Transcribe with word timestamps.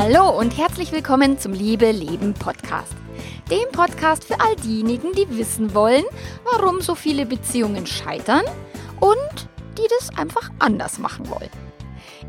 Hallo 0.00 0.30
und 0.30 0.56
herzlich 0.56 0.92
willkommen 0.92 1.40
zum 1.40 1.52
Liebe 1.52 1.90
Leben 1.90 2.32
Podcast. 2.32 2.94
Dem 3.50 3.68
Podcast 3.72 4.22
für 4.22 4.38
all 4.40 4.54
diejenigen, 4.54 5.10
die 5.10 5.28
wissen 5.36 5.74
wollen, 5.74 6.04
warum 6.44 6.80
so 6.80 6.94
viele 6.94 7.26
Beziehungen 7.26 7.84
scheitern 7.84 8.44
und 9.00 9.48
die 9.76 9.88
das 9.98 10.16
einfach 10.16 10.52
anders 10.60 11.00
machen 11.00 11.28
wollen. 11.28 11.50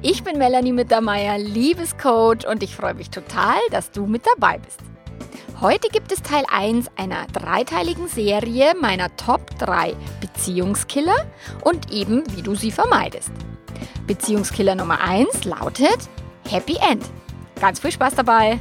Ich 0.02 0.23
bin 0.23 0.40
Melanie 0.40 0.71
Mittermeier, 0.71 1.38
Liebescoach 1.38 2.48
und 2.50 2.63
ich 2.63 2.76
freue 2.76 2.95
mich 2.95 3.12
total, 3.12 3.59
dass 3.70 3.91
du 3.91 4.08
mit 4.08 4.23
dabei 4.26 4.58
bist. 4.58 4.80
Heute 5.62 5.90
gibt 5.90 6.12
es 6.12 6.23
Teil 6.23 6.45
1 6.52 6.88
einer 6.95 7.27
dreiteiligen 7.27 8.08
Serie 8.08 8.73
meiner 8.81 9.16
Top 9.16 9.59
3 9.59 9.95
Beziehungskiller 10.22 11.27
und 11.62 11.91
eben 11.91 12.23
wie 12.36 12.41
du 12.41 12.55
sie 12.55 12.72
vermeidest. 12.72 13.31
Beziehungskiller 14.08 14.73
Nummer 14.73 15.02
1 15.02 15.45
lautet 15.45 16.09
Happy 16.49 16.77
End. 16.77 17.05
Ganz 17.59 17.80
viel 17.80 17.91
Spaß 17.91 18.16
dabei! 18.16 18.59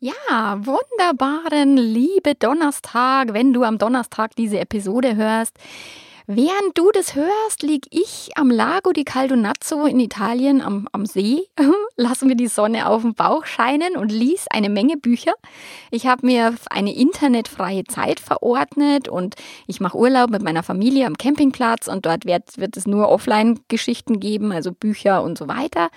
Ja, 0.00 0.58
wunderbaren 0.64 1.76
liebe 1.76 2.34
Donnerstag, 2.34 3.34
wenn 3.34 3.52
du 3.52 3.62
am 3.64 3.78
Donnerstag 3.78 4.34
diese 4.36 4.58
Episode 4.58 5.16
hörst. 5.16 5.56
Während 6.30 6.76
du 6.76 6.90
das 6.92 7.14
hörst, 7.14 7.62
liege 7.62 7.88
ich 7.90 8.32
am 8.36 8.50
Lago 8.50 8.92
di 8.92 9.04
Caldonazzo 9.04 9.86
in 9.86 9.98
Italien 9.98 10.60
am, 10.60 10.86
am 10.92 11.06
See, 11.06 11.48
lassen 11.96 12.28
wir 12.28 12.36
die 12.36 12.48
Sonne 12.48 12.86
auf 12.86 13.00
dem 13.00 13.14
Bauch 13.14 13.46
scheinen 13.46 13.96
und 13.96 14.12
lies 14.12 14.44
eine 14.50 14.68
Menge 14.68 14.98
Bücher. 14.98 15.32
Ich 15.90 16.06
habe 16.06 16.26
mir 16.26 16.54
eine 16.68 16.94
internetfreie 16.94 17.84
Zeit 17.84 18.20
verordnet 18.20 19.08
und 19.08 19.36
ich 19.66 19.80
mache 19.80 19.96
Urlaub 19.96 20.28
mit 20.28 20.42
meiner 20.42 20.62
Familie 20.62 21.06
am 21.06 21.16
Campingplatz 21.16 21.88
und 21.88 22.04
dort 22.04 22.26
wird, 22.26 22.58
wird 22.58 22.76
es 22.76 22.86
nur 22.86 23.08
Offline-Geschichten 23.08 24.20
geben, 24.20 24.52
also 24.52 24.70
Bücher 24.70 25.22
und 25.22 25.38
so 25.38 25.48
weiter. 25.48 25.88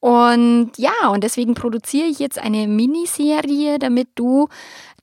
Und 0.00 0.70
ja, 0.78 1.08
und 1.12 1.22
deswegen 1.22 1.52
produziere 1.52 2.06
ich 2.06 2.18
jetzt 2.18 2.38
eine 2.38 2.66
Miniserie, 2.66 3.78
damit 3.78 4.08
du 4.14 4.48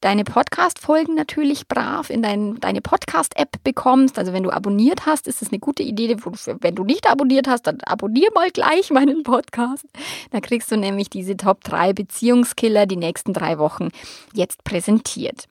deine 0.01 0.23
Podcast-Folgen 0.23 1.15
natürlich 1.15 1.67
brav 1.67 2.09
in 2.09 2.21
dein, 2.21 2.59
deine 2.59 2.81
Podcast-App 2.81 3.63
bekommst. 3.63 4.17
Also 4.17 4.33
wenn 4.33 4.43
du 4.43 4.51
abonniert 4.51 5.05
hast, 5.05 5.27
ist 5.27 5.41
es 5.41 5.49
eine 5.49 5.59
gute 5.59 5.83
Idee. 5.83 6.15
Wenn 6.61 6.75
du 6.75 6.83
nicht 6.83 7.09
abonniert 7.09 7.47
hast, 7.47 7.67
dann 7.67 7.79
abonnier 7.85 8.29
mal 8.33 8.49
gleich 8.51 8.89
meinen 8.91 9.23
Podcast. 9.23 9.85
Da 10.31 10.39
kriegst 10.39 10.71
du 10.71 10.77
nämlich 10.77 11.09
diese 11.09 11.37
Top 11.37 11.63
3 11.63 11.93
Beziehungskiller 11.93 12.85
die 12.85 12.97
nächsten 12.97 13.33
drei 13.33 13.57
Wochen 13.57 13.89
jetzt 14.33 14.63
präsentiert. 14.63 15.47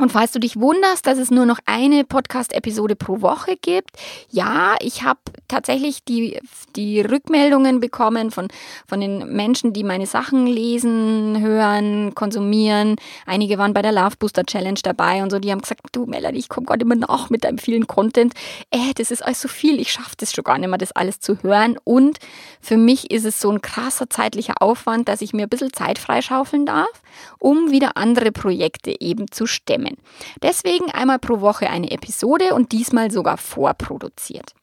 Und 0.00 0.10
falls 0.10 0.32
du 0.32 0.38
dich 0.40 0.58
wunderst, 0.58 1.06
dass 1.06 1.18
es 1.18 1.30
nur 1.30 1.44
noch 1.44 1.58
eine 1.66 2.04
Podcast-Episode 2.04 2.96
pro 2.96 3.20
Woche 3.20 3.56
gibt, 3.60 3.90
ja, 4.30 4.76
ich 4.80 5.02
habe 5.02 5.20
tatsächlich 5.46 6.04
die, 6.04 6.40
die 6.74 7.02
Rückmeldungen 7.02 7.80
bekommen 7.80 8.30
von, 8.30 8.48
von 8.86 9.02
den 9.02 9.30
Menschen, 9.36 9.74
die 9.74 9.84
meine 9.84 10.06
Sachen 10.06 10.46
lesen, 10.46 11.42
hören, 11.42 12.14
konsumieren. 12.14 12.96
Einige 13.26 13.58
waren 13.58 13.74
bei 13.74 13.82
der 13.82 13.92
Love 13.92 14.16
Booster 14.18 14.44
Challenge 14.44 14.80
dabei 14.82 15.22
und 15.22 15.28
so, 15.28 15.38
die 15.38 15.50
haben 15.50 15.60
gesagt, 15.60 15.82
du 15.92 16.06
Melanie, 16.06 16.38
ich 16.38 16.48
komme 16.48 16.66
gerade 16.66 16.80
immer 16.80 16.96
nach 16.96 17.28
mit 17.28 17.44
deinem 17.44 17.58
vielen 17.58 17.86
Content. 17.86 18.32
Äh, 18.70 18.94
das 18.94 19.10
ist 19.10 19.22
alles 19.22 19.42
so 19.42 19.48
viel, 19.48 19.78
ich 19.78 19.92
schaffe 19.92 20.16
das 20.16 20.32
schon 20.32 20.44
gar 20.44 20.56
nicht 20.56 20.70
mehr, 20.70 20.78
das 20.78 20.92
alles 20.92 21.20
zu 21.20 21.42
hören. 21.42 21.76
Und 21.84 22.20
für 22.62 22.78
mich 22.78 23.10
ist 23.10 23.26
es 23.26 23.38
so 23.38 23.50
ein 23.50 23.60
krasser 23.60 24.08
zeitlicher 24.08 24.62
Aufwand, 24.62 25.10
dass 25.10 25.20
ich 25.20 25.34
mir 25.34 25.42
ein 25.42 25.50
bisschen 25.50 25.74
Zeit 25.74 25.98
freischaufeln 25.98 26.64
darf, 26.64 27.02
um 27.38 27.70
wieder 27.70 27.98
andere 27.98 28.32
Projekte 28.32 28.98
eben 28.98 29.30
zu 29.30 29.44
stemmen 29.44 29.89
nehmen. 29.90 30.02
Deswegen 30.42 30.90
einmal 30.90 31.18
pro 31.18 31.40
Woche 31.40 31.70
eine 31.70 31.90
Episode 31.90 32.54
und 32.54 32.72
diesmal 32.72 33.10
sogar 33.10 33.36
vorproduziert. 33.36 34.54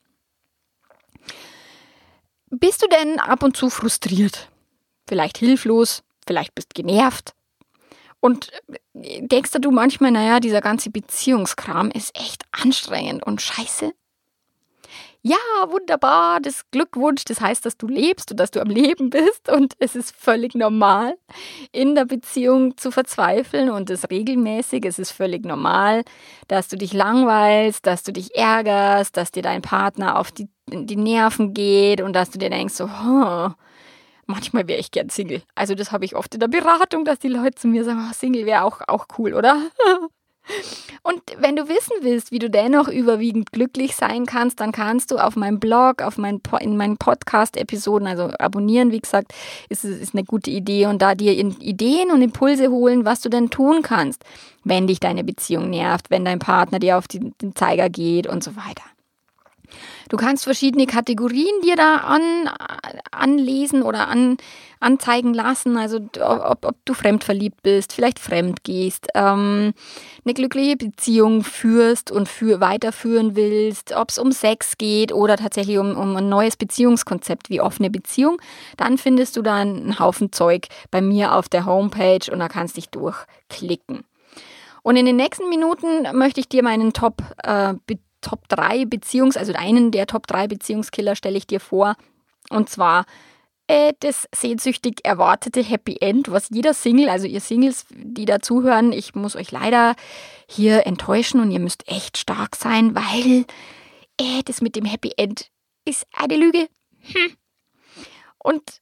Bist 2.49 2.81
du 2.81 2.87
denn 2.87 3.19
ab 3.19 3.43
und 3.43 3.57
zu 3.57 3.69
frustriert? 3.69 4.49
Vielleicht 5.07 5.37
hilflos, 5.37 6.03
vielleicht 6.25 6.55
bist 6.55 6.73
genervt. 6.73 7.33
Und 8.19 8.51
denkst 8.93 9.51
du 9.59 9.71
manchmal, 9.71 10.11
naja, 10.11 10.39
dieser 10.39 10.61
ganze 10.61 10.89
Beziehungskram 10.89 11.91
ist 11.91 12.17
echt 12.17 12.43
anstrengend 12.51 13.25
und 13.25 13.41
scheiße? 13.41 13.93
Ja, 15.23 15.37
wunderbar, 15.67 16.39
das 16.39 16.69
Glückwunsch, 16.71 17.25
das 17.25 17.41
heißt, 17.41 17.65
dass 17.65 17.77
du 17.77 17.87
lebst 17.87 18.31
und 18.31 18.39
dass 18.39 18.51
du 18.51 18.61
am 18.61 18.69
Leben 18.69 19.09
bist 19.09 19.49
und 19.49 19.73
es 19.79 19.95
ist 19.95 20.15
völlig 20.15 20.55
normal, 20.55 21.17
in 21.71 21.95
der 21.95 22.05
Beziehung 22.05 22.77
zu 22.77 22.91
verzweifeln 22.91 23.69
und 23.69 23.89
es 23.89 24.09
regelmäßig, 24.09 24.85
es 24.85 24.99
ist 24.99 25.11
völlig 25.11 25.45
normal, 25.45 26.03
dass 26.47 26.67
du 26.67 26.77
dich 26.77 26.93
langweilst, 26.93 27.85
dass 27.85 28.03
du 28.03 28.13
dich 28.13 28.35
ärgerst, 28.35 29.17
dass 29.17 29.31
dir 29.31 29.43
dein 29.43 29.61
Partner 29.61 30.19
auf 30.19 30.31
die, 30.31 30.49
die 30.69 30.95
Nerven 30.95 31.53
geht 31.53 32.01
und 32.01 32.13
dass 32.13 32.29
du 32.29 32.37
dir 32.39 32.49
denkst, 32.49 32.75
so, 32.75 32.85
oh, 32.85 33.49
manchmal 34.27 34.67
wäre 34.67 34.79
ich 34.79 34.91
gern 34.91 35.09
Single. 35.09 35.41
Also 35.55 35.75
das 35.75 35.91
habe 35.91 36.05
ich 36.05 36.15
oft 36.15 36.33
in 36.33 36.39
der 36.39 36.47
Beratung, 36.47 37.05
dass 37.05 37.19
die 37.19 37.29
Leute 37.29 37.55
zu 37.55 37.67
mir 37.67 37.83
sagen, 37.83 38.07
oh, 38.09 38.13
Single 38.13 38.45
wäre 38.45 38.63
auch, 38.63 38.81
auch 38.87 39.07
cool, 39.17 39.33
oder? 39.33 39.61
Und 41.03 41.21
wenn 41.39 41.55
du 41.55 41.69
wissen 41.69 41.93
willst, 42.01 42.31
wie 42.31 42.39
du 42.39 42.49
dennoch 42.49 42.87
überwiegend 42.87 43.51
glücklich 43.51 43.95
sein 43.95 44.25
kannst, 44.25 44.59
dann 44.59 44.71
kannst 44.71 45.11
du 45.11 45.17
auf 45.17 45.35
meinem 45.35 45.59
Blog, 45.59 46.01
auf 46.01 46.17
mein, 46.17 46.41
in 46.59 46.77
meinen 46.77 46.97
Podcast-Episoden, 46.97 48.07
also 48.07 48.31
abonnieren, 48.39 48.91
wie 48.91 48.99
gesagt, 48.99 49.33
ist, 49.69 49.85
ist 49.85 50.13
eine 50.13 50.23
gute 50.23 50.51
Idee 50.51 50.87
und 50.87 51.01
da 51.01 51.15
dir 51.15 51.33
Ideen 51.33 52.11
und 52.11 52.21
Impulse 52.21 52.69
holen, 52.69 53.05
was 53.05 53.21
du 53.21 53.29
denn 53.29 53.49
tun 53.49 53.81
kannst, 53.81 54.23
wenn 54.63 54.87
dich 54.87 54.99
deine 54.99 55.23
Beziehung 55.23 55.69
nervt, 55.69 56.09
wenn 56.09 56.25
dein 56.25 56.39
Partner 56.39 56.79
dir 56.79 56.97
auf 56.97 57.07
den 57.07 57.33
Zeiger 57.55 57.89
geht 57.89 58.27
und 58.27 58.43
so 58.43 58.55
weiter. 58.55 58.83
Du 60.09 60.17
kannst 60.17 60.45
verschiedene 60.45 60.85
Kategorien 60.85 61.61
dir 61.63 61.75
da 61.75 61.97
an, 61.97 62.49
anlesen 63.11 63.83
oder 63.83 64.07
an, 64.07 64.37
anzeigen 64.79 65.33
lassen. 65.33 65.77
Also 65.77 65.99
ob, 66.21 66.65
ob 66.65 66.75
du 66.85 66.93
fremdverliebt 66.93 67.61
bist, 67.63 67.93
vielleicht 67.93 68.19
fremd 68.19 68.63
gehst, 68.63 69.07
ähm, 69.15 69.73
eine 70.23 70.33
glückliche 70.33 70.77
Beziehung 70.77 71.43
führst 71.43 72.11
und 72.11 72.29
für, 72.29 72.61
weiterführen 72.61 73.35
willst, 73.35 73.93
ob 73.93 74.09
es 74.09 74.17
um 74.17 74.31
Sex 74.31 74.77
geht 74.77 75.11
oder 75.11 75.37
tatsächlich 75.37 75.77
um, 75.77 75.97
um 75.97 76.15
ein 76.15 76.29
neues 76.29 76.57
Beziehungskonzept 76.57 77.49
wie 77.49 77.61
offene 77.61 77.89
Beziehung, 77.89 78.39
dann 78.77 78.97
findest 78.97 79.35
du 79.37 79.41
da 79.41 79.55
einen 79.55 79.99
Haufen 79.99 80.31
Zeug 80.31 80.67
bei 80.91 81.01
mir 81.01 81.33
auf 81.35 81.49
der 81.49 81.65
Homepage 81.65 82.31
und 82.31 82.39
da 82.39 82.47
kannst 82.47 82.77
dich 82.77 82.89
durchklicken. 82.89 84.03
Und 84.83 84.95
in 84.95 85.05
den 85.05 85.17
nächsten 85.17 85.49
Minuten 85.49 86.07
möchte 86.17 86.39
ich 86.39 86.47
dir 86.47 86.63
meinen 86.63 86.93
Top 86.93 87.21
äh, 87.43 87.73
Top 88.21 88.47
3 88.49 88.83
Beziehungs-, 88.83 89.37
also 89.37 89.53
einen 89.53 89.91
der 89.91 90.07
Top 90.07 90.27
3 90.27 90.47
Beziehungskiller 90.47 91.15
stelle 91.15 91.37
ich 91.37 91.47
dir 91.47 91.59
vor. 91.59 91.95
Und 92.49 92.69
zwar 92.69 93.05
äh, 93.67 93.93
das 93.99 94.27
sehnsüchtig 94.33 95.01
erwartete 95.03 95.61
Happy 95.61 95.97
End, 95.99 96.31
was 96.31 96.49
jeder 96.49 96.73
Single, 96.73 97.09
also 97.09 97.27
ihr 97.27 97.41
Singles, 97.41 97.85
die 97.89 98.25
da 98.25 98.39
zuhören, 98.39 98.93
ich 98.93 99.13
muss 99.13 99.35
euch 99.35 99.51
leider 99.51 99.95
hier 100.49 100.87
enttäuschen 100.87 101.41
und 101.41 101.51
ihr 101.51 101.59
müsst 101.59 101.87
echt 101.87 102.17
stark 102.17 102.55
sein, 102.55 102.95
weil 102.95 103.45
äh, 104.19 104.41
das 104.45 104.61
mit 104.61 104.75
dem 104.77 104.85
Happy 104.85 105.11
End 105.17 105.51
ist 105.83 106.07
eine 106.13 106.37
Lüge. 106.37 106.67
Hm. 107.01 107.35
Und 108.37 108.81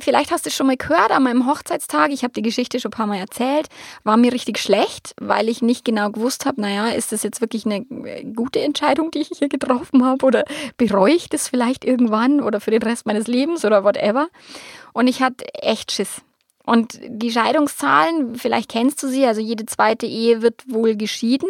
vielleicht 0.00 0.30
hast 0.30 0.44
du 0.44 0.48
es 0.48 0.54
schon 0.54 0.66
mal 0.66 0.76
gehört, 0.76 1.10
an 1.10 1.24
meinem 1.24 1.46
Hochzeitstag, 1.46 2.10
ich 2.12 2.22
habe 2.22 2.32
die 2.32 2.42
Geschichte 2.42 2.78
schon 2.78 2.90
ein 2.90 2.96
paar 2.96 3.06
Mal 3.06 3.18
erzählt, 3.18 3.68
war 4.04 4.16
mir 4.16 4.32
richtig 4.32 4.58
schlecht, 4.58 5.14
weil 5.20 5.48
ich 5.48 5.62
nicht 5.62 5.84
genau 5.84 6.10
gewusst 6.10 6.46
habe, 6.46 6.60
naja, 6.60 6.88
ist 6.88 7.12
das 7.12 7.22
jetzt 7.22 7.40
wirklich 7.40 7.66
eine 7.66 7.78
äh, 7.78 8.24
gute 8.24 8.60
Entscheidung, 8.60 9.10
die 9.10 9.20
ich 9.20 9.30
hier 9.36 9.48
getroffen 9.48 10.04
habe 10.04 10.24
oder 10.24 10.44
bereue 10.76 11.14
ich 11.14 11.28
das 11.28 11.48
vielleicht 11.48 11.84
irgendwann 11.84 12.40
oder 12.40 12.60
für 12.60 12.70
den 12.70 12.82
Rest 12.82 13.06
meines 13.06 13.26
Lebens 13.26 13.64
oder 13.64 13.82
whatever. 13.82 14.28
Und 14.92 15.08
ich 15.08 15.22
hatte 15.22 15.44
echt 15.54 15.92
Schiss. 15.92 16.22
Und 16.66 16.98
die 17.06 17.30
Scheidungszahlen, 17.30 18.34
vielleicht 18.34 18.70
kennst 18.70 19.00
du 19.00 19.08
sie, 19.08 19.24
also 19.24 19.40
jede 19.40 19.66
zweite 19.66 20.04
Ehe 20.04 20.42
wird 20.42 20.64
wohl 20.66 20.96
geschieden. 20.96 21.48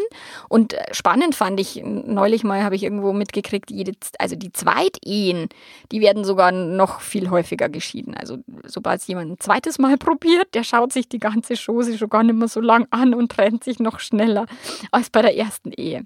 Und 0.51 0.75
äh, 0.75 0.93
spannend 0.93 1.35
fand 1.35 1.59
ich, 1.59 1.83
neulich 1.83 2.45
mal 2.45 2.63
habe 2.63 2.77
ich 2.77 2.83
irgendwo 2.83 3.15
mitgekriegt, 3.15 3.71
jede, 3.71 3.93
also 4.19 4.37
die 4.37 4.53
Zweitehen, 4.53 5.49
die 5.91 6.03
werden 6.03 6.25
sogar 6.25 6.53
noch 6.53 7.01
viel 7.01 7.31
häufiger 7.31 7.71
geschieden. 7.71 8.15
Also 8.15 8.39
sobald 8.67 9.03
jemand 9.05 9.33
ein 9.33 9.41
zweites 9.41 9.79
Mal 9.79 9.97
probiert, 9.99 10.55
der 10.55 10.65
schaut 10.65 10.93
sich 10.93 11.09
die 11.09 11.19
ganze 11.19 11.55
Chose 11.55 11.97
schon 11.97 12.11
gar 12.11 12.23
nicht 12.23 12.37
mehr 12.37 12.49
so 12.49 12.61
lang 12.61 12.87
an 12.91 13.15
und 13.15 13.33
trennt 13.33 13.65
sich 13.65 13.79
noch 13.79 14.01
schneller 14.01 14.45
als 14.91 15.09
bei 15.09 15.23
der 15.23 15.35
ersten 15.35 15.73
Ehe. 15.73 16.05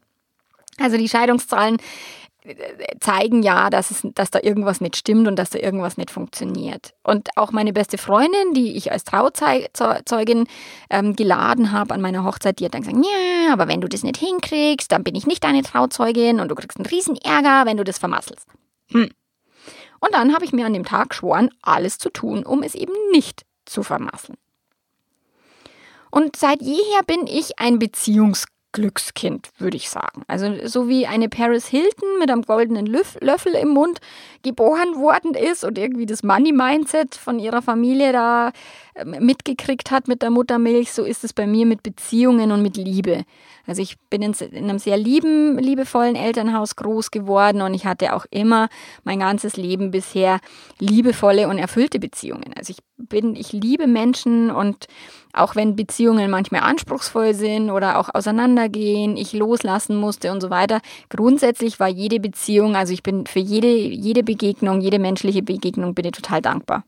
Also 0.79 0.97
die 0.97 1.09
Scheidungszahlen 1.09 1.77
zeigen 3.01 3.43
ja, 3.43 3.71
dass, 3.71 3.91
es, 3.91 4.07
dass 4.15 4.31
da 4.31 4.41
irgendwas 4.43 4.81
nicht 4.81 4.97
stimmt 4.97 5.29
und 5.29 5.37
dass 5.37 5.51
da 5.51 5.59
irgendwas 5.59 5.97
nicht 5.97 6.11
funktioniert. 6.11 6.95
Und 7.03 7.29
auch 7.37 7.53
meine 7.53 7.73
beste 7.73 7.99
Freundin, 7.99 8.55
die 8.55 8.77
ich 8.77 8.93
als 8.93 9.05
Trauzeugin 9.05 10.47
ähm, 10.89 11.17
geladen 11.17 11.73
habe 11.73 11.95
an 11.95 12.01
meiner 12.01 12.25
Hochzeit, 12.25 12.59
die 12.59 12.65
hat 12.65 12.75
dann 12.75 12.83
gesagt, 12.83 13.05
ja, 13.05 13.53
aber 13.53 13.69
wenn 13.69 13.81
du 13.81 13.89
das 13.89 14.03
nicht 14.03 14.17
hinkriegst, 14.17 14.91
dann 14.91 15.05
bin 15.05 15.15
ich 15.15 15.27
nicht 15.27 15.45
deine 15.45 15.63
Trauzeugin 15.63 16.41
und 16.41 16.49
du 16.49 16.55
kriegst 16.55 16.79
einen 16.79 16.87
riesen 16.87 17.17
Ärger, 17.17 17.67
wenn 17.67 17.77
du 17.77 17.85
das 17.85 17.99
vermasselst. 17.99 18.47
Hm. 18.91 19.11
Und 20.01 20.15
dann 20.15 20.35
habe 20.35 20.45
ich 20.45 20.53
mir 20.53 20.65
an 20.65 20.73
dem 20.73 20.85
Tag 20.85 21.11
geschworen, 21.11 21.51
alles 21.63 21.99
zu 21.99 22.11
tun, 22.11 22.45
um 22.45 22.63
es 22.63 22.75
eben 22.75 22.95
nicht 23.13 23.45
zu 23.67 23.83
vermasseln. 23.83 24.39
Und 26.11 26.37
seit 26.37 26.61
jeher 26.61 27.03
bin 27.07 27.27
ich 27.27 27.59
ein 27.59 27.79
Beziehungs 27.79 28.47
Glückskind, 28.73 29.51
würde 29.59 29.77
ich 29.77 29.91
sagen. 29.91 30.23
Also 30.29 30.67
so 30.67 30.89
wie 30.89 31.07
eine 31.07 31.29
Paris 31.29 31.67
Hilton 31.67 32.19
mit 32.19 32.31
einem 32.31 32.43
goldenen 32.43 32.87
Löffel 32.87 33.55
im 33.55 33.71
Mund 33.71 34.01
geboren 34.43 34.97
worden 34.97 35.35
ist 35.35 35.65
und 35.65 35.77
irgendwie 35.77 36.07
das 36.07 36.23
Money-Mindset 36.23 37.15
von 37.15 37.39
ihrer 37.39 37.63
Familie 37.63 38.13
da 38.13 38.53
ähm, 38.95 39.17
mitgekriegt 39.21 39.91
hat 39.91 40.09
mit 40.09 40.23
der 40.23 40.31
Muttermilch, 40.31 40.93
so 40.93 41.05
ist 41.05 41.25
es 41.25 41.33
bei 41.33 41.47
mir 41.47 41.67
mit 41.67 41.83
Beziehungen 41.83 42.53
und 42.53 42.63
mit 42.63 42.77
Liebe. 42.77 43.25
Also 43.67 43.83
ich 43.83 43.99
bin 44.09 44.23
in, 44.23 44.35
einem 44.53 44.79
sehr 44.79 44.97
lieben, 44.97 45.59
liebevollen 45.59 46.17
Elternhaus 46.17 46.77
groß 46.77 47.11
geworden 47.11 47.63
und 47.63 47.75
ich 47.75 47.87
hatte 47.87 48.15
auch 48.15 48.27
immer 48.31 48.69
mein 49.05 49.21
ganzes 49.21 49.57
Leben 49.57 49.91
bisher 49.91 50.41
liebevolle 50.79 51.49
und 51.49 51.59
erfüllte 51.59 51.99
Beziehungen. 51.99 52.53
Also 52.57 52.73
ich 52.73 52.79
bin, 52.97 53.37
ich 53.37 53.53
liebe 53.53 53.87
Menschen 53.87 54.51
und 54.51 54.87
auch 55.33 55.57
wenn 55.57 55.77
Beziehungen 55.77 56.31
manchmal 56.31 56.63
anspruchsvoll 56.63 57.35
sind 57.35 57.71
oder 57.71 57.99
auch 57.99 58.09
auseinandergehen, 58.13 59.17
ich 59.17 59.33
loslassen 59.33 59.97
musste 59.97 60.33
und 60.33 60.41
so 60.41 60.51
weiter. 60.51 60.81
Grundsätzlich 61.09 61.81
war 61.81 61.89
jede 61.89 62.21
Beziehung, 62.21 62.77
also 62.77 62.93
ich 62.93 63.03
bin 63.03 63.27
für 63.27 63.39
jede, 63.39 63.69
jede 63.69 64.23
Begegnung, 64.23 64.81
jede 64.81 64.99
menschliche 64.99 65.43
Begegnung 65.43 65.95
bin 65.95 66.07
ich 66.07 66.13
total 66.13 66.43
dankbar. 66.43 66.85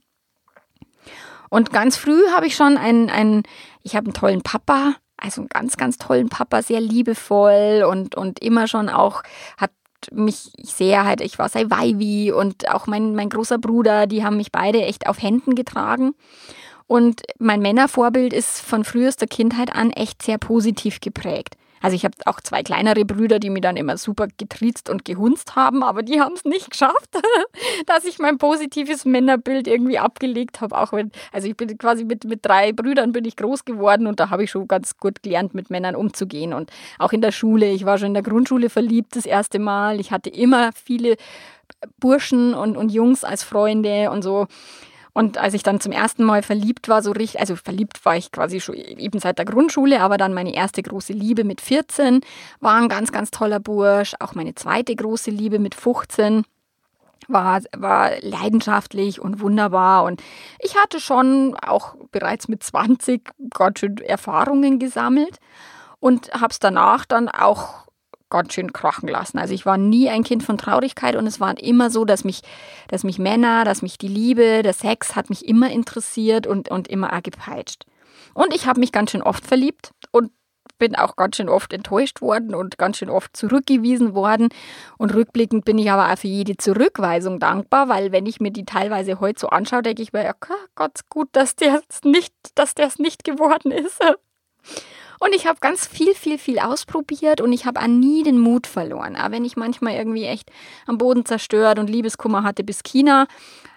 Und 1.50 1.70
ganz 1.70 1.96
früh 1.96 2.20
habe 2.34 2.46
ich 2.46 2.56
schon 2.56 2.78
einen, 2.78 3.10
einen 3.10 3.42
ich 3.82 3.94
habe 3.94 4.06
einen 4.06 4.14
tollen 4.14 4.42
Papa, 4.42 4.94
also 5.16 5.42
einen 5.42 5.48
ganz, 5.48 5.76
ganz 5.76 5.98
tollen 5.98 6.28
Papa, 6.28 6.62
sehr 6.62 6.80
liebevoll 6.80 7.84
und, 7.88 8.14
und 8.14 8.38
immer 8.38 8.66
schon 8.66 8.88
auch 8.88 9.22
hat 9.58 9.70
mich 10.10 10.50
sehr 10.62 11.04
halt, 11.04 11.20
ich 11.20 11.38
war 11.38 11.48
sei 11.48 11.66
Weivi 11.68 12.32
und 12.32 12.68
auch 12.68 12.86
mein, 12.86 13.14
mein 13.14 13.28
großer 13.28 13.58
Bruder, 13.58 14.06
die 14.06 14.24
haben 14.24 14.36
mich 14.36 14.50
beide 14.50 14.82
echt 14.82 15.06
auf 15.06 15.22
Händen 15.22 15.54
getragen. 15.54 16.14
Und 16.86 17.22
mein 17.38 17.60
Männervorbild 17.60 18.32
ist 18.32 18.60
von 18.60 18.84
frühester 18.84 19.26
Kindheit 19.26 19.74
an 19.74 19.90
echt 19.90 20.22
sehr 20.22 20.38
positiv 20.38 21.00
geprägt. 21.00 21.56
Also 21.82 21.96
ich 21.96 22.04
habe 22.04 22.14
auch 22.26 22.40
zwei 22.40 22.62
kleinere 22.62 23.04
Brüder, 23.04 23.40
die 23.40 23.50
mir 23.50 23.60
dann 23.60 23.76
immer 23.76 23.98
super 23.98 24.28
getriezt 24.38 24.88
und 24.88 25.04
gehunzt 25.04 25.56
haben, 25.56 25.82
aber 25.82 26.02
die 26.02 26.20
haben 26.20 26.34
es 26.34 26.44
nicht 26.44 26.70
geschafft, 26.70 27.10
dass 27.86 28.04
ich 28.04 28.20
mein 28.20 28.38
positives 28.38 29.04
Männerbild 29.04 29.66
irgendwie 29.66 29.98
abgelegt 29.98 30.60
habe. 30.60 30.78
Auch 30.78 30.92
wenn, 30.92 31.10
also 31.32 31.48
ich 31.48 31.56
bin 31.56 31.76
quasi 31.76 32.04
mit, 32.04 32.24
mit 32.24 32.46
drei 32.46 32.72
Brüdern 32.72 33.12
bin 33.12 33.24
ich 33.24 33.36
groß 33.36 33.64
geworden 33.64 34.06
und 34.06 34.20
da 34.20 34.30
habe 34.30 34.44
ich 34.44 34.50
schon 34.50 34.68
ganz 34.68 34.96
gut 34.96 35.22
gelernt, 35.24 35.54
mit 35.54 35.70
Männern 35.70 35.96
umzugehen. 35.96 36.52
Und 36.52 36.70
auch 37.00 37.12
in 37.12 37.20
der 37.20 37.32
Schule, 37.32 37.68
ich 37.68 37.84
war 37.84 37.98
schon 37.98 38.08
in 38.08 38.14
der 38.14 38.22
Grundschule 38.22 38.70
verliebt 38.70 39.16
das 39.16 39.26
erste 39.26 39.58
Mal. 39.58 39.98
Ich 39.98 40.12
hatte 40.12 40.30
immer 40.30 40.70
viele 40.72 41.16
Burschen 41.98 42.54
und, 42.54 42.76
und 42.76 42.92
Jungs 42.92 43.24
als 43.24 43.42
Freunde 43.42 44.10
und 44.12 44.22
so. 44.22 44.46
Und 45.14 45.36
als 45.36 45.52
ich 45.52 45.62
dann 45.62 45.80
zum 45.80 45.92
ersten 45.92 46.24
Mal 46.24 46.42
verliebt 46.42 46.88
war, 46.88 47.02
so 47.02 47.12
richtig, 47.12 47.40
also 47.40 47.54
verliebt 47.56 48.04
war 48.04 48.16
ich 48.16 48.32
quasi 48.32 48.60
schon 48.60 48.76
eben 48.76 49.18
seit 49.18 49.38
der 49.38 49.44
Grundschule, 49.44 50.00
aber 50.00 50.16
dann 50.16 50.32
meine 50.32 50.54
erste 50.54 50.82
große 50.82 51.12
Liebe 51.12 51.44
mit 51.44 51.60
14 51.60 52.20
war 52.60 52.80
ein 52.80 52.88
ganz, 52.88 53.12
ganz 53.12 53.30
toller 53.30 53.60
Bursch. 53.60 54.14
Auch 54.20 54.34
meine 54.34 54.54
zweite 54.54 54.96
große 54.96 55.30
Liebe 55.30 55.58
mit 55.58 55.74
15 55.74 56.44
war, 57.28 57.60
war 57.76 58.12
leidenschaftlich 58.20 59.20
und 59.20 59.40
wunderbar. 59.40 60.04
Und 60.04 60.22
ich 60.58 60.76
hatte 60.76 60.98
schon 60.98 61.56
auch 61.56 61.94
bereits 62.10 62.48
mit 62.48 62.62
20 62.62 63.28
ganz 63.50 63.80
schön 63.80 63.98
Erfahrungen 63.98 64.78
gesammelt 64.78 65.38
und 66.00 66.32
habe 66.32 66.52
es 66.52 66.58
danach 66.58 67.04
dann 67.04 67.28
auch 67.28 67.86
ganz 68.32 68.54
schön 68.54 68.72
krachen 68.72 69.08
lassen. 69.08 69.38
Also 69.38 69.52
ich 69.52 69.66
war 69.66 69.76
nie 69.76 70.08
ein 70.08 70.24
Kind 70.24 70.42
von 70.42 70.58
Traurigkeit 70.58 71.14
und 71.14 71.26
es 71.26 71.38
war 71.38 71.56
immer 71.58 71.90
so, 71.90 72.04
dass 72.04 72.24
mich, 72.24 72.40
dass 72.88 73.04
mich 73.04 73.18
Männer, 73.18 73.64
dass 73.64 73.82
mich 73.82 73.98
die 73.98 74.08
Liebe, 74.08 74.62
der 74.62 74.72
Sex 74.72 75.14
hat 75.14 75.28
mich 75.28 75.46
immer 75.46 75.70
interessiert 75.70 76.46
und, 76.46 76.70
und 76.70 76.88
immer 76.88 77.12
auch 77.12 77.22
gepeitscht. 77.22 77.84
Und 78.34 78.54
ich 78.54 78.66
habe 78.66 78.80
mich 78.80 78.90
ganz 78.90 79.10
schön 79.10 79.22
oft 79.22 79.46
verliebt 79.46 79.92
und 80.10 80.32
bin 80.78 80.96
auch 80.96 81.14
ganz 81.14 81.36
schön 81.36 81.48
oft 81.48 81.72
enttäuscht 81.72 82.22
worden 82.22 82.54
und 82.54 82.78
ganz 82.78 82.96
schön 82.96 83.10
oft 83.10 83.36
zurückgewiesen 83.36 84.14
worden. 84.14 84.48
Und 84.98 85.14
rückblickend 85.14 85.64
bin 85.64 85.78
ich 85.78 85.90
aber 85.90 86.12
auch 86.12 86.18
für 86.18 86.28
jede 86.28 86.56
Zurückweisung 86.56 87.38
dankbar, 87.38 87.88
weil 87.88 88.10
wenn 88.10 88.26
ich 88.26 88.40
mir 88.40 88.50
die 88.50 88.64
teilweise 88.64 89.20
heute 89.20 89.40
so 89.40 89.48
anschaue, 89.48 89.82
denke 89.82 90.02
ich 90.02 90.12
mir, 90.12 90.24
ja, 90.24 90.32
Gott, 90.74 91.00
gut, 91.08 91.28
dass 91.32 91.54
der 91.54 91.82
es 91.88 92.02
nicht, 92.02 92.34
nicht 92.98 93.22
geworden 93.22 93.70
ist. 93.70 94.00
Und 95.22 95.36
ich 95.36 95.46
habe 95.46 95.60
ganz 95.60 95.86
viel, 95.86 96.16
viel, 96.16 96.36
viel 96.36 96.58
ausprobiert 96.58 97.40
und 97.40 97.52
ich 97.52 97.64
habe 97.64 97.78
an 97.78 98.00
nie 98.00 98.24
den 98.24 98.40
Mut 98.40 98.66
verloren. 98.66 99.14
Aber 99.14 99.32
wenn 99.36 99.44
ich 99.44 99.56
manchmal 99.56 99.94
irgendwie 99.94 100.24
echt 100.24 100.50
am 100.84 100.98
Boden 100.98 101.24
zerstört 101.24 101.78
und 101.78 101.88
Liebeskummer 101.88 102.42
hatte 102.42 102.64
bis 102.64 102.82
China, 102.82 103.28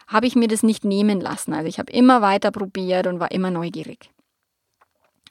habe 0.08 0.26
ich 0.26 0.36
mir 0.36 0.48
das 0.48 0.64
nicht 0.64 0.86
nehmen 0.86 1.22
lassen. 1.22 1.54
Also 1.54 1.68
ich 1.68 1.78
habe 1.78 1.94
immer 1.94 2.24
weiter 2.24 2.50
probiert 2.50 3.06
und 3.06 3.20
war 3.20 3.30
immer 3.30 3.52
neugierig. 3.52 4.10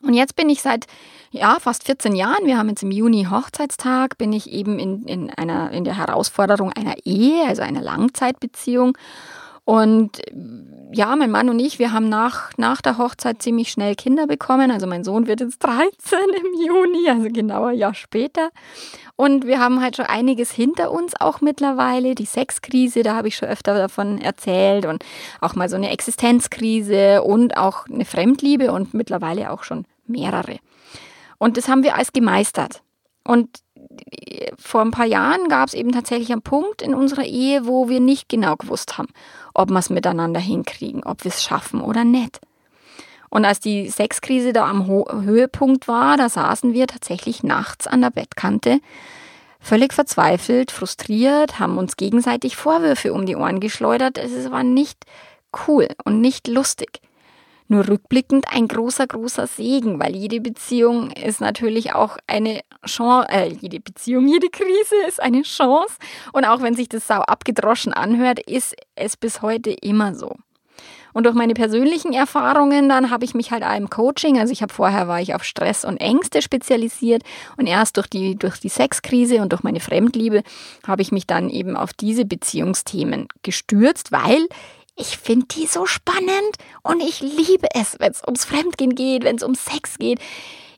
Und 0.02 0.14
jetzt 0.14 0.36
bin 0.36 0.48
ich 0.48 0.62
seit 0.62 0.86
ja, 1.32 1.58
fast 1.58 1.82
14 1.82 2.14
Jahren, 2.14 2.46
wir 2.46 2.58
haben 2.58 2.68
jetzt 2.68 2.84
im 2.84 2.92
Juni 2.92 3.26
Hochzeitstag, 3.28 4.16
bin 4.16 4.32
ich 4.32 4.52
eben 4.52 4.78
in, 4.78 5.02
in, 5.06 5.30
einer, 5.30 5.72
in 5.72 5.82
der 5.82 5.96
Herausforderung 5.96 6.72
einer 6.72 6.94
Ehe, 7.04 7.44
also 7.48 7.62
einer 7.62 7.82
Langzeitbeziehung. 7.82 8.96
Und 9.64 10.20
ja, 10.92 11.16
mein 11.16 11.30
Mann 11.30 11.48
und 11.48 11.58
ich, 11.58 11.78
wir 11.78 11.92
haben 11.92 12.08
nach, 12.08 12.50
nach 12.56 12.80
der 12.80 12.98
Hochzeit 12.98 13.42
ziemlich 13.42 13.70
schnell 13.70 13.94
Kinder 13.94 14.26
bekommen. 14.26 14.70
Also 14.70 14.86
mein 14.86 15.04
Sohn 15.04 15.26
wird 15.26 15.40
jetzt 15.40 15.58
13 15.64 16.18
im 16.36 16.66
Juni, 16.66 17.08
also 17.08 17.28
genauer 17.32 17.68
ein 17.68 17.78
Jahr 17.78 17.94
später. 17.94 18.50
Und 19.16 19.46
wir 19.46 19.60
haben 19.60 19.80
halt 19.80 19.96
schon 19.96 20.06
einiges 20.06 20.50
hinter 20.50 20.90
uns 20.90 21.14
auch 21.18 21.40
mittlerweile. 21.40 22.14
Die 22.14 22.26
Sexkrise, 22.26 23.02
da 23.02 23.14
habe 23.14 23.28
ich 23.28 23.36
schon 23.36 23.48
öfter 23.48 23.74
davon 23.74 24.20
erzählt 24.20 24.86
und 24.86 25.04
auch 25.40 25.54
mal 25.54 25.68
so 25.68 25.76
eine 25.76 25.90
Existenzkrise 25.90 27.22
und 27.22 27.56
auch 27.56 27.86
eine 27.86 28.04
Fremdliebe 28.04 28.72
und 28.72 28.92
mittlerweile 28.92 29.50
auch 29.50 29.62
schon 29.64 29.86
mehrere. 30.06 30.58
Und 31.38 31.56
das 31.56 31.68
haben 31.68 31.82
wir 31.82 31.94
alles 31.94 32.12
gemeistert. 32.12 32.82
Und 33.24 33.63
vor 34.58 34.80
ein 34.80 34.90
paar 34.90 35.06
Jahren 35.06 35.48
gab 35.48 35.68
es 35.68 35.74
eben 35.74 35.92
tatsächlich 35.92 36.32
einen 36.32 36.42
Punkt 36.42 36.82
in 36.82 36.94
unserer 36.94 37.24
Ehe, 37.24 37.66
wo 37.66 37.88
wir 37.88 38.00
nicht 38.00 38.28
genau 38.28 38.56
gewusst 38.56 38.98
haben, 38.98 39.08
ob 39.52 39.70
wir 39.70 39.78
es 39.78 39.90
miteinander 39.90 40.40
hinkriegen, 40.40 41.02
ob 41.04 41.24
wir 41.24 41.30
es 41.30 41.42
schaffen 41.42 41.80
oder 41.80 42.04
nicht. 42.04 42.40
Und 43.30 43.44
als 43.44 43.58
die 43.58 43.90
Sexkrise 43.90 44.52
da 44.52 44.68
am 44.68 44.86
Ho 44.86 45.06
Höhepunkt 45.10 45.88
war, 45.88 46.16
da 46.16 46.28
saßen 46.28 46.72
wir 46.72 46.86
tatsächlich 46.86 47.42
nachts 47.42 47.86
an 47.86 48.00
der 48.00 48.10
Bettkante, 48.10 48.80
völlig 49.60 49.92
verzweifelt, 49.92 50.70
frustriert, 50.70 51.58
haben 51.58 51.78
uns 51.78 51.96
gegenseitig 51.96 52.54
Vorwürfe 52.54 53.12
um 53.12 53.26
die 53.26 53.34
Ohren 53.34 53.58
geschleudert. 53.58 54.18
Es 54.18 54.50
war 54.50 54.62
nicht 54.62 55.04
cool 55.66 55.88
und 56.04 56.20
nicht 56.20 56.46
lustig. 56.46 57.00
Nur 57.68 57.88
rückblickend 57.88 58.46
ein 58.52 58.68
großer, 58.68 59.06
großer 59.06 59.46
Segen, 59.46 59.98
weil 59.98 60.14
jede 60.14 60.40
Beziehung 60.40 61.10
ist 61.12 61.40
natürlich 61.40 61.94
auch 61.94 62.18
eine 62.26 62.60
Chance, 62.86 63.28
äh, 63.30 63.48
jede 63.48 63.80
Beziehung, 63.80 64.28
jede 64.28 64.50
Krise 64.50 64.96
ist 65.08 65.20
eine 65.22 65.42
Chance. 65.42 65.94
Und 66.32 66.44
auch 66.44 66.60
wenn 66.60 66.74
sich 66.74 66.88
das 66.88 67.06
sau 67.06 67.20
abgedroschen 67.20 67.94
anhört, 67.94 68.38
ist 68.40 68.74
es 68.96 69.16
bis 69.16 69.40
heute 69.40 69.70
immer 69.70 70.14
so. 70.14 70.36
Und 71.14 71.26
durch 71.26 71.36
meine 71.36 71.54
persönlichen 71.54 72.12
Erfahrungen, 72.12 72.88
dann 72.88 73.10
habe 73.10 73.24
ich 73.24 73.34
mich 73.34 73.52
halt 73.52 73.62
auch 73.62 73.76
im 73.76 73.88
Coaching, 73.88 74.38
also 74.38 74.52
ich 74.52 74.62
habe 74.62 74.74
vorher 74.74 75.06
war 75.06 75.20
ich 75.20 75.34
auf 75.34 75.44
Stress 75.44 75.84
und 75.84 75.98
Ängste 75.98 76.42
spezialisiert 76.42 77.22
und 77.56 77.68
erst 77.68 77.96
durch 77.96 78.08
die, 78.08 78.36
durch 78.36 78.58
die 78.58 78.68
Sexkrise 78.68 79.40
und 79.40 79.52
durch 79.52 79.62
meine 79.62 79.78
Fremdliebe 79.78 80.42
habe 80.86 81.02
ich 81.02 81.12
mich 81.12 81.26
dann 81.26 81.50
eben 81.50 81.76
auf 81.76 81.92
diese 81.92 82.24
Beziehungsthemen 82.24 83.28
gestürzt, 83.42 84.10
weil 84.10 84.48
ich 84.96 85.18
finde 85.18 85.46
die 85.46 85.66
so 85.66 85.86
spannend 85.86 86.56
und 86.82 87.00
ich 87.00 87.20
liebe 87.20 87.68
es, 87.74 87.96
wenn 87.98 88.12
es 88.12 88.22
ums 88.22 88.44
Fremdgehen 88.44 88.94
geht, 88.94 89.24
wenn 89.24 89.36
es 89.36 89.42
um 89.42 89.54
Sex 89.54 89.98
geht. 89.98 90.20